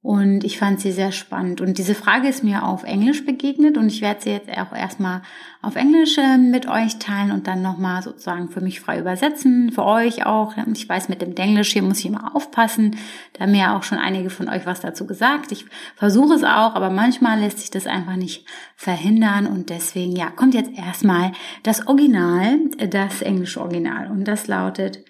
und 0.00 0.44
ich 0.44 0.58
fand 0.58 0.80
sie 0.80 0.92
sehr 0.92 1.10
spannend. 1.10 1.60
Und 1.60 1.76
diese 1.76 1.94
Frage 1.94 2.28
ist 2.28 2.44
mir 2.44 2.64
auf 2.64 2.84
Englisch 2.84 3.26
begegnet 3.26 3.76
und 3.76 3.88
ich 3.88 4.00
werde 4.00 4.20
sie 4.20 4.30
jetzt 4.30 4.48
auch 4.50 4.72
erstmal 4.72 5.22
auf 5.60 5.74
Englisch 5.74 6.16
äh, 6.18 6.38
mit 6.38 6.68
euch 6.68 7.00
teilen 7.00 7.32
und 7.32 7.48
dann 7.48 7.62
nochmal 7.62 8.02
sozusagen 8.02 8.48
für 8.48 8.60
mich 8.60 8.78
frei 8.78 9.00
übersetzen, 9.00 9.72
für 9.72 9.84
euch 9.84 10.24
auch. 10.24 10.54
Ich 10.72 10.88
weiß, 10.88 11.08
mit 11.08 11.20
dem 11.20 11.34
Englisch 11.34 11.72
hier 11.72 11.82
muss 11.82 11.98
ich 11.98 12.06
immer 12.06 12.36
aufpassen. 12.36 12.96
Da 13.32 13.42
haben 13.42 13.50
mir 13.50 13.74
auch 13.74 13.82
schon 13.82 13.98
einige 13.98 14.30
von 14.30 14.48
euch 14.48 14.66
was 14.66 14.80
dazu 14.80 15.04
gesagt. 15.04 15.50
Ich 15.50 15.66
versuche 15.96 16.34
es 16.34 16.44
auch, 16.44 16.76
aber 16.76 16.90
manchmal 16.90 17.40
lässt 17.40 17.58
sich 17.58 17.70
das 17.70 17.88
einfach 17.88 18.16
nicht 18.16 18.46
verhindern 18.76 19.48
und 19.48 19.68
deswegen, 19.68 20.14
ja, 20.14 20.30
kommt 20.30 20.54
jetzt 20.54 20.70
erstmal 20.78 21.32
das 21.64 21.88
Original, 21.88 22.60
das 22.88 23.20
englische 23.20 23.60
Original 23.60 24.12
und 24.12 24.28
das 24.28 24.46
lautet 24.46 25.04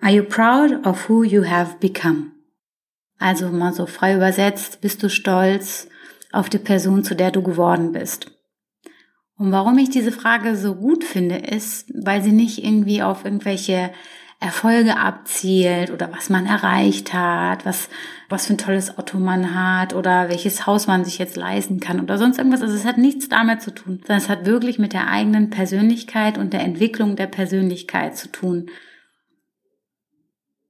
Are 0.00 0.12
you 0.12 0.22
proud 0.22 0.86
of 0.86 1.08
who 1.10 1.24
you 1.24 1.44
have 1.44 1.76
become? 1.78 2.35
Also 3.18 3.48
mal 3.48 3.72
so 3.72 3.86
frei 3.86 4.14
übersetzt, 4.14 4.80
bist 4.80 5.02
du 5.02 5.08
stolz 5.08 5.88
auf 6.32 6.48
die 6.48 6.58
Person, 6.58 7.02
zu 7.04 7.14
der 7.14 7.30
du 7.30 7.42
geworden 7.42 7.92
bist? 7.92 8.30
Und 9.38 9.52
warum 9.52 9.76
ich 9.78 9.90
diese 9.90 10.12
Frage 10.12 10.56
so 10.56 10.74
gut 10.74 11.04
finde, 11.04 11.36
ist, 11.36 11.92
weil 11.94 12.22
sie 12.22 12.32
nicht 12.32 12.64
irgendwie 12.64 13.02
auf 13.02 13.24
irgendwelche 13.24 13.90
Erfolge 14.38 14.98
abzielt 14.98 15.90
oder 15.90 16.12
was 16.12 16.28
man 16.28 16.44
erreicht 16.44 17.14
hat, 17.14 17.64
was, 17.64 17.88
was 18.28 18.46
für 18.46 18.54
ein 18.54 18.58
tolles 18.58 18.98
Auto 18.98 19.18
man 19.18 19.54
hat 19.54 19.94
oder 19.94 20.28
welches 20.28 20.66
Haus 20.66 20.86
man 20.86 21.06
sich 21.06 21.18
jetzt 21.18 21.36
leisten 21.36 21.80
kann 21.80 22.00
oder 22.00 22.18
sonst 22.18 22.36
irgendwas. 22.36 22.60
Also 22.60 22.74
es 22.74 22.84
hat 22.84 22.98
nichts 22.98 23.30
damit 23.30 23.62
zu 23.62 23.74
tun, 23.74 24.00
sondern 24.00 24.18
es 24.18 24.28
hat 24.28 24.44
wirklich 24.44 24.78
mit 24.78 24.92
der 24.92 25.08
eigenen 25.08 25.48
Persönlichkeit 25.48 26.36
und 26.36 26.52
der 26.52 26.60
Entwicklung 26.60 27.16
der 27.16 27.28
Persönlichkeit 27.28 28.16
zu 28.16 28.30
tun. 28.30 28.66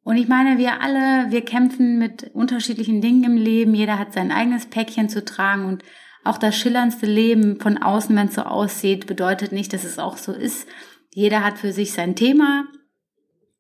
Und 0.07 0.19
ich 0.19 0.29
meine, 0.29 0.57
wir 0.57 0.81
alle, 0.83 1.33
wir 1.33 1.45
kämpfen 1.45 1.99
mit 1.99 2.31
unterschiedlichen 2.33 3.01
Dingen 3.01 3.25
im 3.25 3.37
Leben. 3.37 3.75
Jeder 3.75 3.99
hat 3.99 4.13
sein 4.13 4.31
eigenes 4.31 4.67
Päckchen 4.67 5.09
zu 5.09 5.25
tragen 5.25 5.65
und 5.65 5.83
auch 6.23 6.39
das 6.39 6.57
schillerndste 6.57 7.07
Leben 7.07 7.59
von 7.59 7.79
außen, 7.79 8.15
wenn 8.15 8.29
es 8.29 8.37
so 8.37 8.43
aussieht, 8.43 9.09
bedeutet 9.09 9.51
nicht, 9.51 9.73
dass 9.73 9.83
es 9.83 9.99
auch 9.99 10.17
so 10.17 10.31
ist. 10.31 10.69
Jeder 11.13 11.43
hat 11.43 11.59
für 11.59 11.73
sich 11.73 11.93
sein 11.93 12.15
Thema 12.15 12.67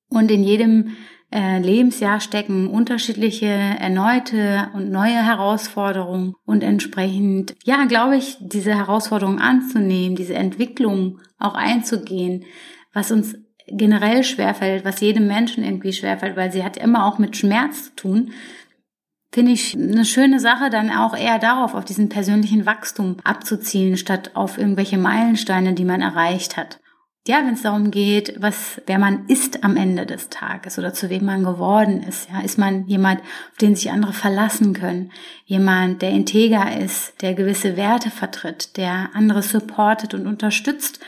und 0.08 0.30
in 0.30 0.44
jedem 0.44 0.96
äh, 1.32 1.58
Lebensjahr 1.58 2.20
stecken 2.20 2.68
unterschiedliche, 2.68 3.46
erneute 3.46 4.68
und 4.72 4.88
neue 4.92 5.20
Herausforderungen 5.20 6.34
und 6.44 6.62
entsprechend, 6.62 7.56
ja, 7.64 7.86
glaube 7.86 8.18
ich, 8.18 8.36
diese 8.38 8.72
Herausforderungen 8.72 9.40
anzunehmen, 9.40 10.14
diese 10.14 10.34
Entwicklung 10.34 11.18
auch 11.40 11.54
einzugehen, 11.54 12.44
was 12.92 13.10
uns 13.10 13.34
generell 13.66 14.24
schwerfällt, 14.24 14.84
was 14.84 15.00
jedem 15.00 15.26
Menschen 15.26 15.64
irgendwie 15.64 15.92
schwerfällt, 15.92 16.36
weil 16.36 16.52
sie 16.52 16.64
hat 16.64 16.76
immer 16.76 17.06
auch 17.06 17.18
mit 17.18 17.36
Schmerz 17.36 17.84
zu 17.84 17.96
tun, 17.96 18.32
finde 19.32 19.52
ich 19.52 19.74
eine 19.74 20.04
schöne 20.04 20.40
Sache, 20.40 20.70
dann 20.70 20.90
auch 20.90 21.16
eher 21.16 21.38
darauf, 21.38 21.74
auf 21.74 21.84
diesen 21.84 22.08
persönlichen 22.08 22.64
Wachstum 22.64 23.16
abzuzielen, 23.24 23.96
statt 23.96 24.30
auf 24.34 24.56
irgendwelche 24.56 24.98
Meilensteine, 24.98 25.74
die 25.74 25.84
man 25.84 26.00
erreicht 26.00 26.56
hat. 26.56 26.80
Ja, 27.28 27.38
wenn 27.38 27.54
es 27.54 27.62
darum 27.62 27.90
geht, 27.90 28.36
was, 28.38 28.80
wer 28.86 29.00
man 29.00 29.26
ist 29.26 29.64
am 29.64 29.76
Ende 29.76 30.06
des 30.06 30.28
Tages 30.28 30.78
oder 30.78 30.94
zu 30.94 31.10
wem 31.10 31.24
man 31.24 31.42
geworden 31.42 32.04
ist. 32.04 32.30
Ja, 32.30 32.40
ist 32.40 32.56
man 32.56 32.86
jemand, 32.86 33.20
auf 33.20 33.58
den 33.60 33.74
sich 33.74 33.90
andere 33.90 34.12
verlassen 34.12 34.74
können? 34.74 35.10
Jemand, 35.44 36.02
der 36.02 36.10
integer 36.10 36.78
ist, 36.78 37.20
der 37.22 37.34
gewisse 37.34 37.76
Werte 37.76 38.10
vertritt, 38.10 38.76
der 38.76 39.10
andere 39.14 39.42
supportet 39.42 40.14
und 40.14 40.28
unterstützt? 40.28 41.00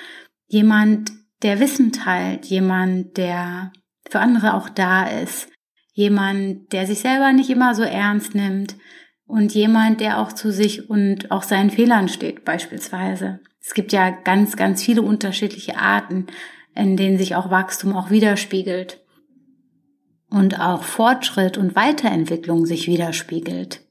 Jemand, 0.48 1.12
der 1.42 1.60
Wissen 1.60 1.92
teilt, 1.92 2.46
jemand, 2.46 3.16
der 3.16 3.72
für 4.08 4.20
andere 4.20 4.54
auch 4.54 4.68
da 4.68 5.06
ist, 5.06 5.48
jemand, 5.92 6.72
der 6.72 6.86
sich 6.86 7.00
selber 7.00 7.32
nicht 7.32 7.50
immer 7.50 7.74
so 7.74 7.82
ernst 7.82 8.34
nimmt 8.34 8.76
und 9.26 9.54
jemand, 9.54 10.00
der 10.00 10.18
auch 10.18 10.32
zu 10.32 10.50
sich 10.50 10.88
und 10.88 11.30
auch 11.30 11.42
seinen 11.42 11.70
Fehlern 11.70 12.08
steht 12.08 12.44
beispielsweise. 12.44 13.40
Es 13.60 13.74
gibt 13.74 13.92
ja 13.92 14.10
ganz, 14.10 14.56
ganz 14.56 14.82
viele 14.82 15.02
unterschiedliche 15.02 15.76
Arten, 15.76 16.26
in 16.74 16.96
denen 16.96 17.18
sich 17.18 17.34
auch 17.34 17.50
Wachstum 17.50 17.94
auch 17.94 18.10
widerspiegelt 18.10 19.00
und 20.30 20.60
auch 20.60 20.84
Fortschritt 20.84 21.58
und 21.58 21.74
Weiterentwicklung 21.74 22.66
sich 22.66 22.86
widerspiegelt. 22.86 23.82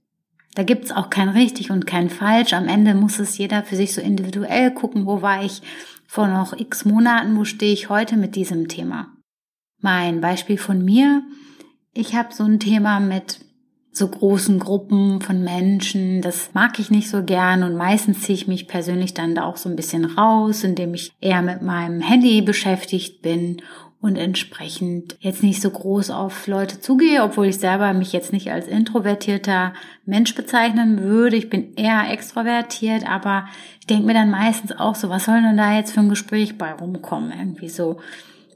Da 0.55 0.63
gibt's 0.63 0.91
auch 0.91 1.11
kein 1.11 1.29
richtig 1.29 1.69
und 1.69 1.85
kein 1.85 2.09
falsch. 2.09 2.53
Am 2.53 2.67
Ende 2.67 2.95
muss 2.95 3.19
es 3.19 3.37
jeder 3.37 3.61
für 3.63 3.75
sich 3.75 3.93
so 3.93 4.01
individuell 4.01 4.71
gucken, 4.71 5.05
wo 5.05 5.21
war 5.21 5.43
ich 5.43 5.61
vor 6.07 6.27
noch 6.27 6.57
x 6.57 6.85
Monaten, 6.85 7.37
wo 7.37 7.43
stehe 7.43 7.73
ich 7.73 7.89
heute 7.89 8.17
mit 8.17 8.35
diesem 8.35 8.67
Thema. 8.67 9.13
Mein 9.79 10.21
Beispiel 10.21 10.57
von 10.57 10.83
mir, 10.83 11.21
ich 11.93 12.15
habe 12.15 12.33
so 12.33 12.43
ein 12.43 12.59
Thema 12.59 12.99
mit 12.99 13.41
so 13.91 14.07
großen 14.07 14.59
Gruppen 14.59 15.21
von 15.21 15.43
Menschen, 15.43 16.21
das 16.21 16.53
mag 16.53 16.79
ich 16.79 16.89
nicht 16.89 17.09
so 17.09 17.23
gern 17.23 17.63
und 17.63 17.75
meistens 17.75 18.21
ziehe 18.21 18.35
ich 18.35 18.47
mich 18.47 18.67
persönlich 18.67 19.13
dann 19.13 19.35
da 19.35 19.43
auch 19.43 19.57
so 19.57 19.69
ein 19.69 19.75
bisschen 19.75 20.05
raus, 20.05 20.63
indem 20.63 20.93
ich 20.93 21.11
eher 21.19 21.41
mit 21.41 21.61
meinem 21.61 22.01
Handy 22.01 22.41
beschäftigt 22.41 23.21
bin 23.21 23.61
und 24.07 24.15
entsprechend 24.15 25.17
jetzt 25.19 25.43
nicht 25.43 25.61
so 25.61 25.69
groß 25.69 26.11
auf 26.11 26.47
Leute 26.47 26.79
zugehe, 26.79 27.21
obwohl 27.23 27.47
ich 27.47 27.57
selber 27.57 27.91
mich 27.93 28.13
jetzt 28.13 28.31
nicht 28.31 28.49
als 28.51 28.65
introvertierter 28.65 29.73
Mensch 30.05 30.33
bezeichnen 30.33 31.01
würde. 31.01 31.35
Ich 31.35 31.49
bin 31.49 31.75
eher 31.75 32.09
extrovertiert, 32.09 33.07
aber 33.07 33.47
ich 33.81 33.87
denke 33.87 34.05
mir 34.05 34.13
dann 34.13 34.31
meistens 34.31 34.71
auch 34.71 34.95
so, 34.95 35.09
was 35.09 35.25
soll 35.25 35.41
denn 35.41 35.57
da 35.57 35.75
jetzt 35.75 35.91
für 35.91 35.99
ein 35.99 36.09
Gespräch 36.09 36.57
bei 36.57 36.71
rumkommen? 36.71 37.33
Irgendwie 37.37 37.67
so. 37.67 37.99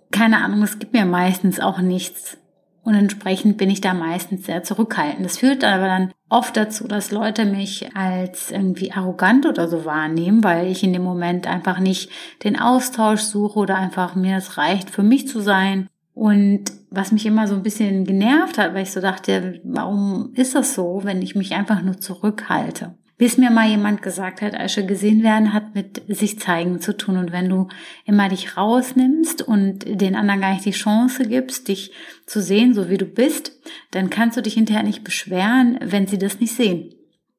Keine 0.09 0.37
Ahnung, 0.37 0.63
es 0.63 0.79
gibt 0.79 0.93
mir 0.93 1.05
meistens 1.05 1.59
auch 1.59 1.79
nichts. 1.79 2.37
Und 2.83 2.95
entsprechend 2.95 3.57
bin 3.57 3.69
ich 3.69 3.81
da 3.81 3.93
meistens 3.93 4.45
sehr 4.45 4.63
zurückhaltend. 4.63 5.25
Das 5.25 5.37
führt 5.37 5.65
aber 5.65 5.85
dann 5.85 6.13
oft 6.31 6.55
dazu, 6.55 6.87
dass 6.87 7.11
Leute 7.11 7.45
mich 7.45 7.95
als 7.95 8.51
irgendwie 8.51 8.91
arrogant 8.91 9.45
oder 9.45 9.67
so 9.67 9.85
wahrnehmen, 9.85 10.43
weil 10.43 10.67
ich 10.67 10.83
in 10.83 10.93
dem 10.93 11.03
Moment 11.03 11.45
einfach 11.45 11.79
nicht 11.79 12.09
den 12.43 12.59
Austausch 12.59 13.21
suche 13.21 13.59
oder 13.59 13.75
einfach 13.75 14.15
mir 14.15 14.37
es 14.37 14.57
reicht, 14.57 14.89
für 14.89 15.03
mich 15.03 15.27
zu 15.27 15.41
sein. 15.41 15.87
Und 16.13 16.65
was 16.89 17.11
mich 17.11 17.25
immer 17.25 17.47
so 17.47 17.55
ein 17.55 17.63
bisschen 17.63 18.05
genervt 18.05 18.57
hat, 18.57 18.73
weil 18.73 18.83
ich 18.83 18.91
so 18.91 19.01
dachte, 19.01 19.61
warum 19.63 20.31
ist 20.35 20.55
das 20.55 20.73
so, 20.73 21.01
wenn 21.03 21.21
ich 21.21 21.35
mich 21.35 21.53
einfach 21.53 21.81
nur 21.81 21.99
zurückhalte? 21.99 22.95
Bis 23.21 23.37
mir 23.37 23.51
mal 23.51 23.69
jemand 23.69 24.01
gesagt 24.01 24.41
hat, 24.41 24.55
Aische, 24.55 24.83
gesehen 24.83 25.21
werden 25.21 25.53
hat 25.53 25.75
mit 25.75 26.01
sich 26.07 26.39
zeigen 26.39 26.81
zu 26.81 26.97
tun. 26.97 27.17
Und 27.17 27.31
wenn 27.31 27.49
du 27.49 27.67
immer 28.03 28.29
dich 28.29 28.57
rausnimmst 28.57 29.43
und 29.43 29.85
den 29.85 30.15
anderen 30.15 30.41
gar 30.41 30.53
nicht 30.53 30.65
die 30.65 30.71
Chance 30.71 31.27
gibst, 31.27 31.67
dich 31.67 31.91
zu 32.25 32.41
sehen, 32.41 32.73
so 32.73 32.89
wie 32.89 32.97
du 32.97 33.05
bist, 33.05 33.51
dann 33.91 34.09
kannst 34.09 34.37
du 34.37 34.41
dich 34.41 34.55
hinterher 34.55 34.81
nicht 34.81 35.03
beschweren, 35.03 35.77
wenn 35.83 36.07
sie 36.07 36.17
das 36.17 36.39
nicht 36.39 36.55
sehen. 36.55 36.95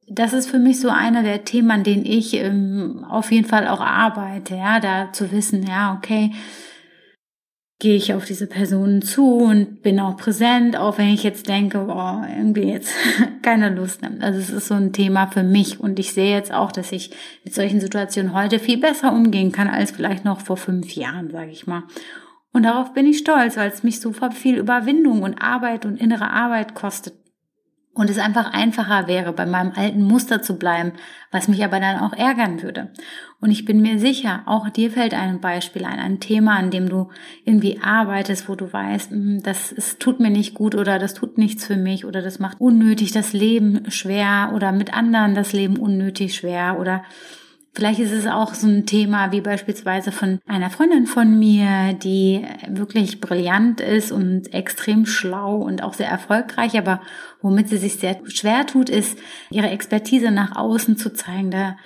Das 0.07 0.33
ist 0.33 0.49
für 0.49 0.61
mich 0.61 0.79
so 0.79 0.89
einer 0.89 1.25
der 1.25 1.45
Themen, 1.45 1.73
an 1.73 1.83
denen 1.83 2.07
ich 2.07 2.35
ähm, 2.35 3.05
auf 3.09 3.33
jeden 3.33 3.49
Fall 3.49 3.67
auch 3.67 3.81
arbeite, 3.81 4.55
ja, 4.55 4.79
da 4.79 5.13
zu 5.13 5.33
wissen, 5.33 5.67
ja, 5.67 5.97
okay, 5.99 6.31
gehe 7.83 7.97
ich 7.97 8.15
auf 8.15 8.25
diese 8.25 8.47
Personen 8.47 9.03
zu 9.03 9.39
und 9.39 9.83
bin 9.83 9.99
auch 9.99 10.17
präsent, 10.17 10.77
auch 10.77 10.99
wenn 10.99 11.09
ich 11.09 11.25
jetzt 11.25 11.49
denke, 11.49 11.79
boah, 11.79 12.25
irgendwie 12.31 12.71
jetzt 12.71 12.95
keine 13.43 13.71
Lust 13.71 14.03
nimmt. 14.03 14.23
Also 14.23 14.39
es 14.39 14.51
ist 14.51 14.69
so 14.69 14.75
ein 14.75 14.93
Thema 14.93 15.27
für 15.27 15.43
mich 15.43 15.81
und 15.81 15.99
ich 15.99 16.13
sehe 16.13 16.33
jetzt 16.33 16.55
auch, 16.55 16.71
dass 16.71 16.93
ich 16.93 17.11
mit 17.43 17.53
solchen 17.53 17.81
Situationen 17.81 18.35
heute 18.35 18.61
viel 18.61 18.79
besser 18.79 19.13
umgehen 19.13 19.51
kann 19.51 19.67
als 19.67 19.91
vielleicht 19.91 20.25
noch 20.25 20.43
vor 20.43 20.57
fünf 20.57 20.95
Jahren, 20.95 21.33
sage 21.33 21.51
ich 21.51 21.67
mal. 21.67 21.83
Und 22.53 22.63
darauf 22.63 22.95
bin 22.95 23.05
ich 23.05 23.19
stolz, 23.19 23.57
weil 23.57 23.71
es 23.71 23.83
mich 23.83 23.99
so 23.99 24.13
viel 24.31 24.59
Überwindung 24.59 25.25
und 25.25 25.43
Arbeit 25.43 25.85
und 25.85 26.01
innere 26.01 26.31
Arbeit 26.31 26.77
kostet, 26.77 27.15
und 27.95 28.09
es 28.09 28.19
einfach 28.19 28.53
einfacher 28.53 29.07
wäre, 29.07 29.33
bei 29.33 29.45
meinem 29.45 29.73
alten 29.77 30.03
Muster 30.03 30.41
zu 30.41 30.59
bleiben, 30.59 30.93
was 31.31 31.49
mich 31.49 31.63
aber 31.63 31.79
dann 31.79 32.01
auch 32.01 32.15
ärgern 32.15 32.63
würde. 32.63 32.91
Und 33.41 33.51
ich 33.51 33.67
bin 33.67 33.83
mir 33.83 33.99
sicher, 33.99 34.43
auch 34.47 34.71
dir 34.71 34.91
fällt 34.91 35.13
ein 35.13 35.41
Beispiel 35.41 35.85
ein, 35.85 35.99
ein 35.99 36.21
Thema, 36.21 36.57
an 36.57 36.71
dem 36.71 36.89
du 36.89 37.11
irgendwie 37.45 37.81
arbeitest, 37.83 38.49
wo 38.49 38.55
du 38.55 38.73
weißt, 38.73 39.11
hm, 39.11 39.43
das 39.43 39.73
es 39.73 39.99
tut 39.99 40.21
mir 40.21 40.31
nicht 40.31 40.55
gut 40.55 40.75
oder 40.75 40.99
das 40.99 41.13
tut 41.13 41.37
nichts 41.37 41.67
für 41.67 41.77
mich 41.77 42.07
oder 42.07 42.23
das 42.23 42.39
macht 42.39 42.61
unnötig 42.61 43.13
das 43.13 43.35
Leben 43.35 43.91
schwer 43.91 44.53
oder 44.55 44.73
mit 44.73 44.95
anderen 44.95 45.35
das 45.35 45.53
Leben 45.53 45.77
unnötig 45.77 46.35
schwer 46.35 46.79
oder 46.79 47.03
Vielleicht 47.75 48.01
ist 48.01 48.13
es 48.13 48.27
auch 48.27 48.53
so 48.53 48.67
ein 48.67 48.85
Thema 48.85 49.33
wie 49.33 49.41
beispielsweise 49.41 50.13
von 50.13 50.41
einer 50.47 50.69
Freundin 50.69 51.07
von 51.07 51.39
mir, 51.39 51.95
die 51.95 52.45
wirklich 52.69 53.21
brillant 53.21 53.81
ist 53.81 54.13
und 54.13 54.53
extrem 54.53 55.07
schlau 55.07 55.57
und 55.57 55.83
auch 55.83 55.95
sehr 55.95 56.09
erfolgreich, 56.09 56.77
aber 56.77 57.01
womit 57.41 57.71
sie 57.71 57.79
sich 57.79 57.95
sehr 57.95 58.21
schwer 58.27 58.67
tut, 58.67 58.91
ist, 58.91 59.19
ihre 59.51 59.71
Expertise 59.71 60.31
nach 60.31 60.55
außen 60.55 60.99
zu 60.99 61.15
zeigen. 61.15 61.51
Da 61.51 61.77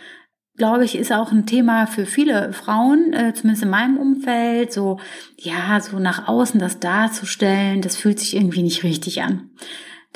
glaube 0.56 0.84
ich, 0.84 0.96
ist 0.96 1.12
auch 1.12 1.30
ein 1.30 1.46
Thema 1.46 1.86
für 1.86 2.04
viele 2.04 2.52
Frauen, 2.52 3.12
äh, 3.12 3.32
zumindest 3.34 3.62
in 3.62 3.70
meinem 3.70 3.96
Umfeld, 3.96 4.72
so, 4.72 4.98
ja, 5.38 5.80
so 5.80 6.00
nach 6.00 6.26
außen 6.26 6.58
das 6.58 6.80
darzustellen, 6.80 7.80
das 7.80 7.96
fühlt 7.96 8.18
sich 8.18 8.34
irgendwie 8.34 8.62
nicht 8.62 8.82
richtig 8.82 9.22
an. 9.22 9.50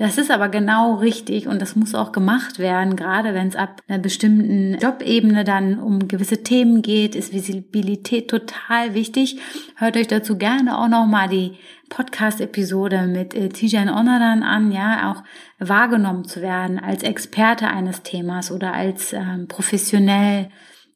Das 0.01 0.17
ist 0.17 0.31
aber 0.31 0.49
genau 0.49 0.95
richtig 0.95 1.47
und 1.47 1.61
das 1.61 1.77
muss 1.77 1.95
auch 1.95 2.11
gemacht 2.11 2.59
werden, 2.59 2.97
gerade 2.97 3.35
wenn 3.35 3.49
es 3.49 3.55
ab 3.55 3.83
einer 3.87 3.99
bestimmten 3.99 4.79
Jobebene 4.79 5.45
dann 5.45 5.79
um 5.79 6.09
gewisse 6.09 6.43
Themen 6.43 6.81
geht, 6.81 7.15
ist 7.15 7.35
Visibilität 7.35 8.31
total 8.31 8.95
wichtig. 8.95 9.39
Hört 9.77 9.99
euch 9.99 10.07
dazu 10.07 10.39
gerne 10.39 10.79
auch 10.79 10.89
nochmal 10.89 11.29
die 11.29 11.59
Podcast-Episode 11.91 13.09
mit 13.09 13.35
äh, 13.35 13.51
Tijan 13.51 13.91
Onaran 13.91 14.43
an, 14.43 14.73
ja, 14.73 15.13
auch 15.13 15.23
wahrgenommen 15.59 16.25
zu 16.25 16.41
werden 16.41 16.79
als 16.79 17.03
Experte 17.03 17.69
eines 17.69 18.03
Themas 18.03 18.51
oder 18.51 18.73
als 18.73 19.13
ähm, 19.13 19.49
professionell 19.49 20.49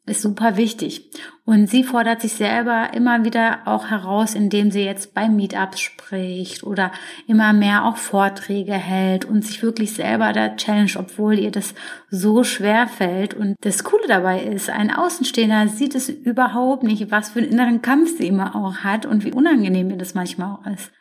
ist 0.07 0.23
super 0.23 0.57
wichtig. 0.57 1.11
Und 1.47 1.69
sie 1.69 1.83
fordert 1.83 2.21
sich 2.21 2.35
selber 2.35 2.91
immer 2.93 3.25
wieder 3.25 3.61
auch 3.67 3.89
heraus, 3.89 4.35
indem 4.35 4.71
sie 4.71 4.83
jetzt 4.83 5.15
bei 5.15 5.29
Meetups 5.29 5.81
spricht 5.81 6.63
oder 6.63 6.93
immer 7.27 7.53
mehr 7.53 7.85
auch 7.85 7.97
Vorträge 7.97 8.75
hält 8.75 9.25
und 9.25 9.45
sich 9.45 9.63
wirklich 9.63 9.95
selber 9.95 10.33
da 10.33 10.57
challenge, 10.57 10.93
obwohl 10.99 11.39
ihr 11.39 11.51
das 11.51 11.75
so 12.11 12.45
schwer 12.45 12.87
fällt. 12.87 13.35
Und 13.35 13.57
das 13.61 13.85
Coole 13.85 14.07
dabei 14.07 14.43
ist, 14.43 14.69
ein 14.69 14.91
Außenstehender 14.91 15.69
sieht 15.69 15.95
es 15.95 16.09
überhaupt 16.09 16.83
nicht, 16.83 17.11
was 17.11 17.31
für 17.31 17.41
einen 17.41 17.53
inneren 17.53 17.83
Kampf 17.83 18.19
sie 18.19 18.29
immer 18.29 18.55
auch 18.55 18.79
hat 18.79 19.07
und 19.07 19.25
wie 19.25 19.33
unangenehm 19.33 19.91
ihr 19.91 19.99
das 19.99 20.15
manchmal 20.15 20.57
auch 20.57 20.67
ist. 20.67 20.93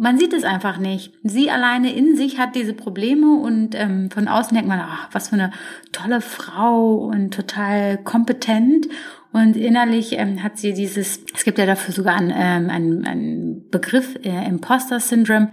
Man 0.00 0.16
sieht 0.16 0.32
es 0.32 0.44
einfach 0.44 0.78
nicht. 0.78 1.12
Sie 1.24 1.50
alleine 1.50 1.92
in 1.92 2.16
sich 2.16 2.38
hat 2.38 2.54
diese 2.54 2.72
Probleme 2.72 3.34
und 3.40 3.74
ähm, 3.74 4.12
von 4.12 4.28
außen 4.28 4.54
denkt 4.54 4.68
man, 4.68 4.78
ach, 4.80 5.08
was 5.10 5.30
für 5.30 5.34
eine 5.34 5.50
tolle 5.90 6.20
Frau 6.20 6.94
und 6.94 7.34
total 7.34 7.98
kompetent. 7.98 8.88
Und 9.32 9.56
innerlich 9.56 10.12
ähm, 10.12 10.44
hat 10.44 10.56
sie 10.56 10.72
dieses, 10.72 11.20
es 11.34 11.42
gibt 11.42 11.58
ja 11.58 11.66
dafür 11.66 11.92
sogar 11.92 12.14
einen, 12.14 12.32
ähm, 12.32 12.70
einen, 12.70 13.06
einen 13.06 13.68
Begriff, 13.70 14.14
äh, 14.22 14.46
Imposter-Syndrom, 14.48 15.48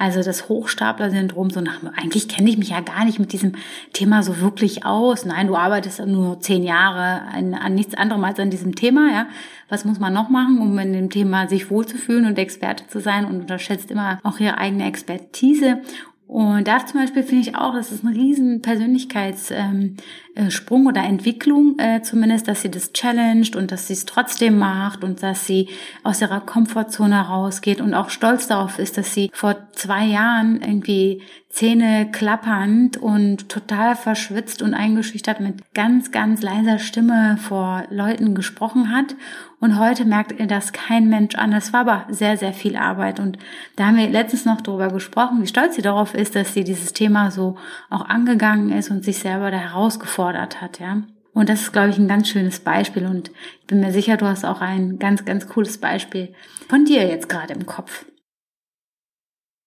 also 0.00 0.22
das 0.22 0.48
Hochstapler-Syndrom, 0.48 1.50
so 1.50 1.60
nach, 1.60 1.80
eigentlich 1.94 2.26
kenne 2.26 2.48
ich 2.48 2.56
mich 2.56 2.70
ja 2.70 2.80
gar 2.80 3.04
nicht 3.04 3.18
mit 3.18 3.32
diesem 3.32 3.52
Thema 3.92 4.22
so 4.22 4.40
wirklich 4.40 4.86
aus. 4.86 5.26
Nein, 5.26 5.46
du 5.46 5.56
arbeitest 5.56 6.04
nur 6.06 6.40
zehn 6.40 6.62
Jahre 6.62 7.28
an, 7.30 7.52
an 7.52 7.74
nichts 7.74 7.94
anderem 7.94 8.24
als 8.24 8.40
an 8.40 8.48
diesem 8.48 8.74
Thema, 8.74 9.12
ja. 9.12 9.26
Was 9.68 9.84
muss 9.84 10.00
man 10.00 10.14
noch 10.14 10.30
machen, 10.30 10.58
um 10.58 10.78
in 10.78 10.94
dem 10.94 11.10
Thema 11.10 11.48
sich 11.48 11.70
wohlzufühlen 11.70 12.24
und 12.24 12.38
Experte 12.38 12.86
zu 12.86 12.98
sein 12.98 13.26
und 13.26 13.40
unterschätzt 13.40 13.90
immer 13.90 14.18
auch 14.22 14.40
ihre 14.40 14.56
eigene 14.56 14.86
Expertise. 14.86 15.82
Und 16.26 16.66
da 16.66 16.86
zum 16.86 17.00
Beispiel 17.00 17.22
finde 17.22 17.42
ich 17.42 17.56
auch, 17.56 17.74
das 17.74 17.92
ist 17.92 18.02
ein 18.02 18.14
riesen 18.14 18.62
Persönlichkeitssprung 18.62 19.96
äh, 20.34 20.48
oder 20.70 21.02
Entwicklung 21.02 21.78
äh, 21.78 22.02
zumindest, 22.02 22.48
dass 22.48 22.62
sie 22.62 22.70
das 22.70 22.92
challenged 22.92 23.56
und 23.56 23.72
dass 23.72 23.88
sie 23.88 23.94
es 23.94 24.06
trotzdem 24.06 24.58
macht 24.58 25.02
und 25.02 25.22
dass 25.22 25.46
sie 25.46 25.68
aus 26.02 26.20
ihrer 26.20 26.40
Komfortzone 26.40 27.20
rausgeht 27.20 27.80
und 27.80 27.94
auch 27.94 28.10
stolz 28.10 28.46
darauf 28.46 28.78
ist, 28.78 28.96
dass 28.96 29.12
sie 29.12 29.30
vor 29.32 29.56
zwei 29.72 30.04
Jahren 30.04 30.60
irgendwie 30.62 31.22
Zähne 31.48 32.08
klappernd 32.12 32.96
und 32.96 33.48
total 33.48 33.96
verschwitzt 33.96 34.62
und 34.62 34.72
eingeschüchtert 34.72 35.40
mit 35.40 35.74
ganz, 35.74 36.12
ganz 36.12 36.42
leiser 36.42 36.78
Stimme 36.78 37.38
vor 37.38 37.84
Leuten 37.90 38.36
gesprochen 38.36 38.94
hat. 38.94 39.16
Und 39.58 39.78
heute 39.78 40.04
merkt 40.04 40.38
ihr 40.38 40.46
das 40.46 40.72
kein 40.72 41.08
Mensch 41.08 41.34
an. 41.34 41.50
Das 41.50 41.72
war 41.72 41.80
aber 41.80 42.06
sehr, 42.08 42.36
sehr 42.36 42.52
viel 42.52 42.76
Arbeit. 42.76 43.18
Und 43.18 43.36
da 43.74 43.86
haben 43.86 43.96
wir 43.96 44.08
letztens 44.08 44.44
noch 44.44 44.60
darüber 44.60 44.88
gesprochen, 44.88 45.42
wie 45.42 45.48
stolz 45.48 45.74
sie 45.74 45.82
darauf 45.82 46.14
ist, 46.14 46.36
dass 46.36 46.54
sie 46.54 46.62
dieses 46.62 46.92
Thema 46.92 47.32
so 47.32 47.56
auch 47.90 48.08
angegangen 48.08 48.70
ist 48.70 48.90
und 48.90 49.04
sich 49.04 49.18
selber 49.18 49.50
da 49.50 49.58
herausgefordert 49.58 50.19
hat, 50.26 50.80
ja. 50.80 51.02
Und 51.32 51.48
das 51.48 51.62
ist, 51.62 51.72
glaube 51.72 51.90
ich, 51.90 51.98
ein 51.98 52.08
ganz 52.08 52.28
schönes 52.28 52.60
Beispiel. 52.60 53.06
Und 53.06 53.30
ich 53.60 53.66
bin 53.66 53.80
mir 53.80 53.92
sicher, 53.92 54.16
du 54.16 54.26
hast 54.26 54.44
auch 54.44 54.60
ein 54.60 54.98
ganz, 54.98 55.24
ganz 55.24 55.46
cooles 55.46 55.78
Beispiel 55.78 56.34
von 56.68 56.84
dir 56.84 57.06
jetzt 57.06 57.28
gerade 57.28 57.54
im 57.54 57.66
Kopf. 57.66 58.04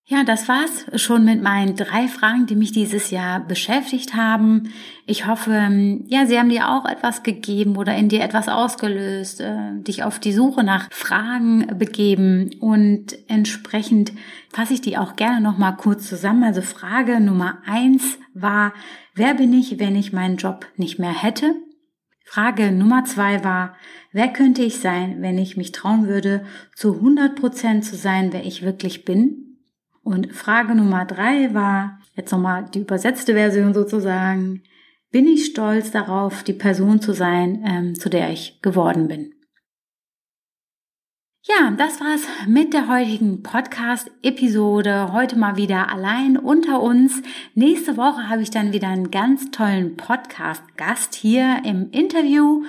Ja, 0.05 0.25
das 0.25 0.49
war's 0.49 0.85
schon 1.01 1.23
mit 1.23 1.41
meinen 1.41 1.77
drei 1.77 2.09
Fragen, 2.09 2.45
die 2.45 2.57
mich 2.57 2.73
dieses 2.73 3.09
Jahr 3.09 3.39
beschäftigt 3.39 4.15
haben. 4.15 4.73
Ich 5.05 5.27
hoffe, 5.27 5.53
ähm, 5.53 6.03
ja, 6.07 6.25
sie 6.25 6.37
haben 6.37 6.49
dir 6.49 6.69
auch 6.69 6.83
etwas 6.83 7.23
gegeben 7.23 7.77
oder 7.77 7.95
in 7.95 8.09
dir 8.09 8.21
etwas 8.21 8.49
ausgelöst, 8.49 9.39
äh, 9.39 9.71
dich 9.75 10.03
auf 10.03 10.19
die 10.19 10.33
Suche 10.33 10.61
nach 10.61 10.91
Fragen 10.91 11.67
begeben 11.79 12.51
und 12.59 13.17
entsprechend 13.29 14.11
fasse 14.51 14.73
ich 14.73 14.81
die 14.81 14.97
auch 14.97 15.15
gerne 15.15 15.39
nochmal 15.39 15.77
kurz 15.77 16.09
zusammen. 16.09 16.43
Also 16.43 16.61
Frage 16.61 17.21
Nummer 17.21 17.59
eins 17.65 18.19
war, 18.33 18.73
wer 19.15 19.35
bin 19.35 19.53
ich, 19.53 19.79
wenn 19.79 19.95
ich 19.95 20.11
meinen 20.11 20.35
Job 20.35 20.67
nicht 20.75 20.99
mehr 20.99 21.13
hätte? 21.23 21.55
Frage 22.25 22.73
Nummer 22.73 23.05
zwei 23.05 23.45
war, 23.45 23.77
wer 24.11 24.27
könnte 24.27 24.63
ich 24.63 24.79
sein, 24.79 25.21
wenn 25.21 25.37
ich 25.37 25.55
mich 25.55 25.71
trauen 25.71 26.07
würde, 26.09 26.43
zu 26.75 26.95
100 26.95 27.37
Prozent 27.37 27.85
zu 27.85 27.95
sein, 27.95 28.33
wer 28.33 28.45
ich 28.45 28.63
wirklich 28.63 29.05
bin? 29.05 29.52
Und 30.03 30.33
Frage 30.33 30.75
Nummer 30.75 31.05
drei 31.05 31.53
war, 31.53 31.99
jetzt 32.15 32.31
nochmal 32.31 32.65
die 32.65 32.81
übersetzte 32.81 33.33
Version 33.33 33.73
sozusagen, 33.73 34.63
bin 35.11 35.27
ich 35.27 35.45
stolz 35.45 35.91
darauf, 35.91 36.43
die 36.43 36.53
Person 36.53 36.99
zu 36.99 37.13
sein, 37.13 37.63
ähm, 37.65 37.95
zu 37.95 38.09
der 38.09 38.31
ich 38.31 38.61
geworden 38.61 39.07
bin. 39.07 39.33
Ja, 41.45 41.71
das 41.71 41.99
war's 41.99 42.21
mit 42.47 42.73
der 42.73 42.87
heutigen 42.87 43.43
Podcast-Episode. 43.43 45.11
Heute 45.11 45.37
mal 45.37 45.57
wieder 45.57 45.91
allein 45.91 46.37
unter 46.37 46.81
uns. 46.81 47.21
Nächste 47.53 47.97
Woche 47.97 48.29
habe 48.29 48.41
ich 48.41 48.49
dann 48.49 48.71
wieder 48.71 48.87
einen 48.87 49.11
ganz 49.11 49.51
tollen 49.51 49.97
Podcast-Gast 49.97 51.13
hier 51.15 51.61
im 51.65 51.91
Interview. 51.91 52.63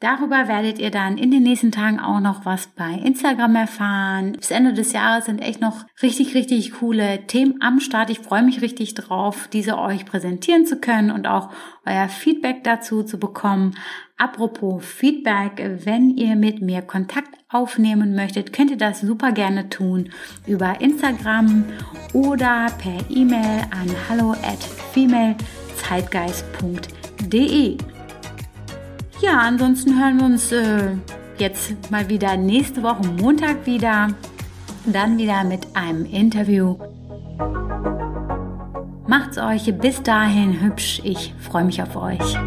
Darüber 0.00 0.48
werdet 0.48 0.78
ihr 0.78 0.90
dann 0.90 1.18
in 1.18 1.30
den 1.30 1.42
nächsten 1.42 1.72
Tagen 1.72 2.00
auch 2.00 2.20
noch 2.20 2.46
was 2.46 2.68
bei 2.68 2.94
Instagram 3.04 3.54
erfahren. 3.54 4.32
Bis 4.32 4.50
Ende 4.50 4.72
des 4.72 4.94
Jahres 4.94 5.26
sind 5.26 5.40
echt 5.40 5.60
noch 5.60 5.84
richtig, 6.02 6.34
richtig 6.34 6.72
coole 6.72 7.26
Themen 7.26 7.60
am 7.60 7.80
Start. 7.80 8.08
Ich 8.08 8.20
freue 8.20 8.42
mich 8.42 8.62
richtig 8.62 8.94
drauf, 8.94 9.46
diese 9.52 9.78
euch 9.78 10.06
präsentieren 10.06 10.64
zu 10.64 10.80
können 10.80 11.10
und 11.10 11.26
auch 11.26 11.50
euer 11.84 12.08
Feedback 12.08 12.64
dazu 12.64 13.02
zu 13.02 13.18
bekommen. 13.18 13.76
Apropos 14.16 14.82
Feedback, 14.82 15.82
wenn 15.84 16.16
ihr 16.16 16.34
mit 16.34 16.62
mir 16.62 16.80
Kontakt 16.80 17.34
aufnehmen 17.50 18.14
möchtet, 18.14 18.54
könnt 18.54 18.70
ihr 18.70 18.78
das 18.78 19.02
super 19.02 19.32
gerne 19.32 19.68
tun 19.68 20.08
über 20.46 20.80
Instagram 20.80 21.66
oder 22.14 22.68
per 22.78 23.04
E-Mail 23.10 23.66
an 23.70 23.94
hallo 24.08 24.32
at 24.32 24.62
femalezeitgeist.de. 24.94 27.89
Ja, 29.20 29.38
ansonsten 29.40 30.00
hören 30.00 30.18
wir 30.18 30.26
uns 30.26 30.50
äh, 30.50 30.96
jetzt 31.36 31.90
mal 31.90 32.08
wieder 32.08 32.38
nächste 32.38 32.82
Woche 32.82 33.06
Montag 33.06 33.66
wieder. 33.66 34.08
Dann 34.86 35.18
wieder 35.18 35.44
mit 35.44 35.66
einem 35.74 36.06
Interview. 36.06 36.76
Macht's 39.06 39.36
euch 39.36 39.74
bis 39.76 40.02
dahin 40.02 40.62
hübsch. 40.62 41.02
Ich 41.04 41.34
freue 41.38 41.64
mich 41.64 41.82
auf 41.82 41.96
euch. 41.96 42.38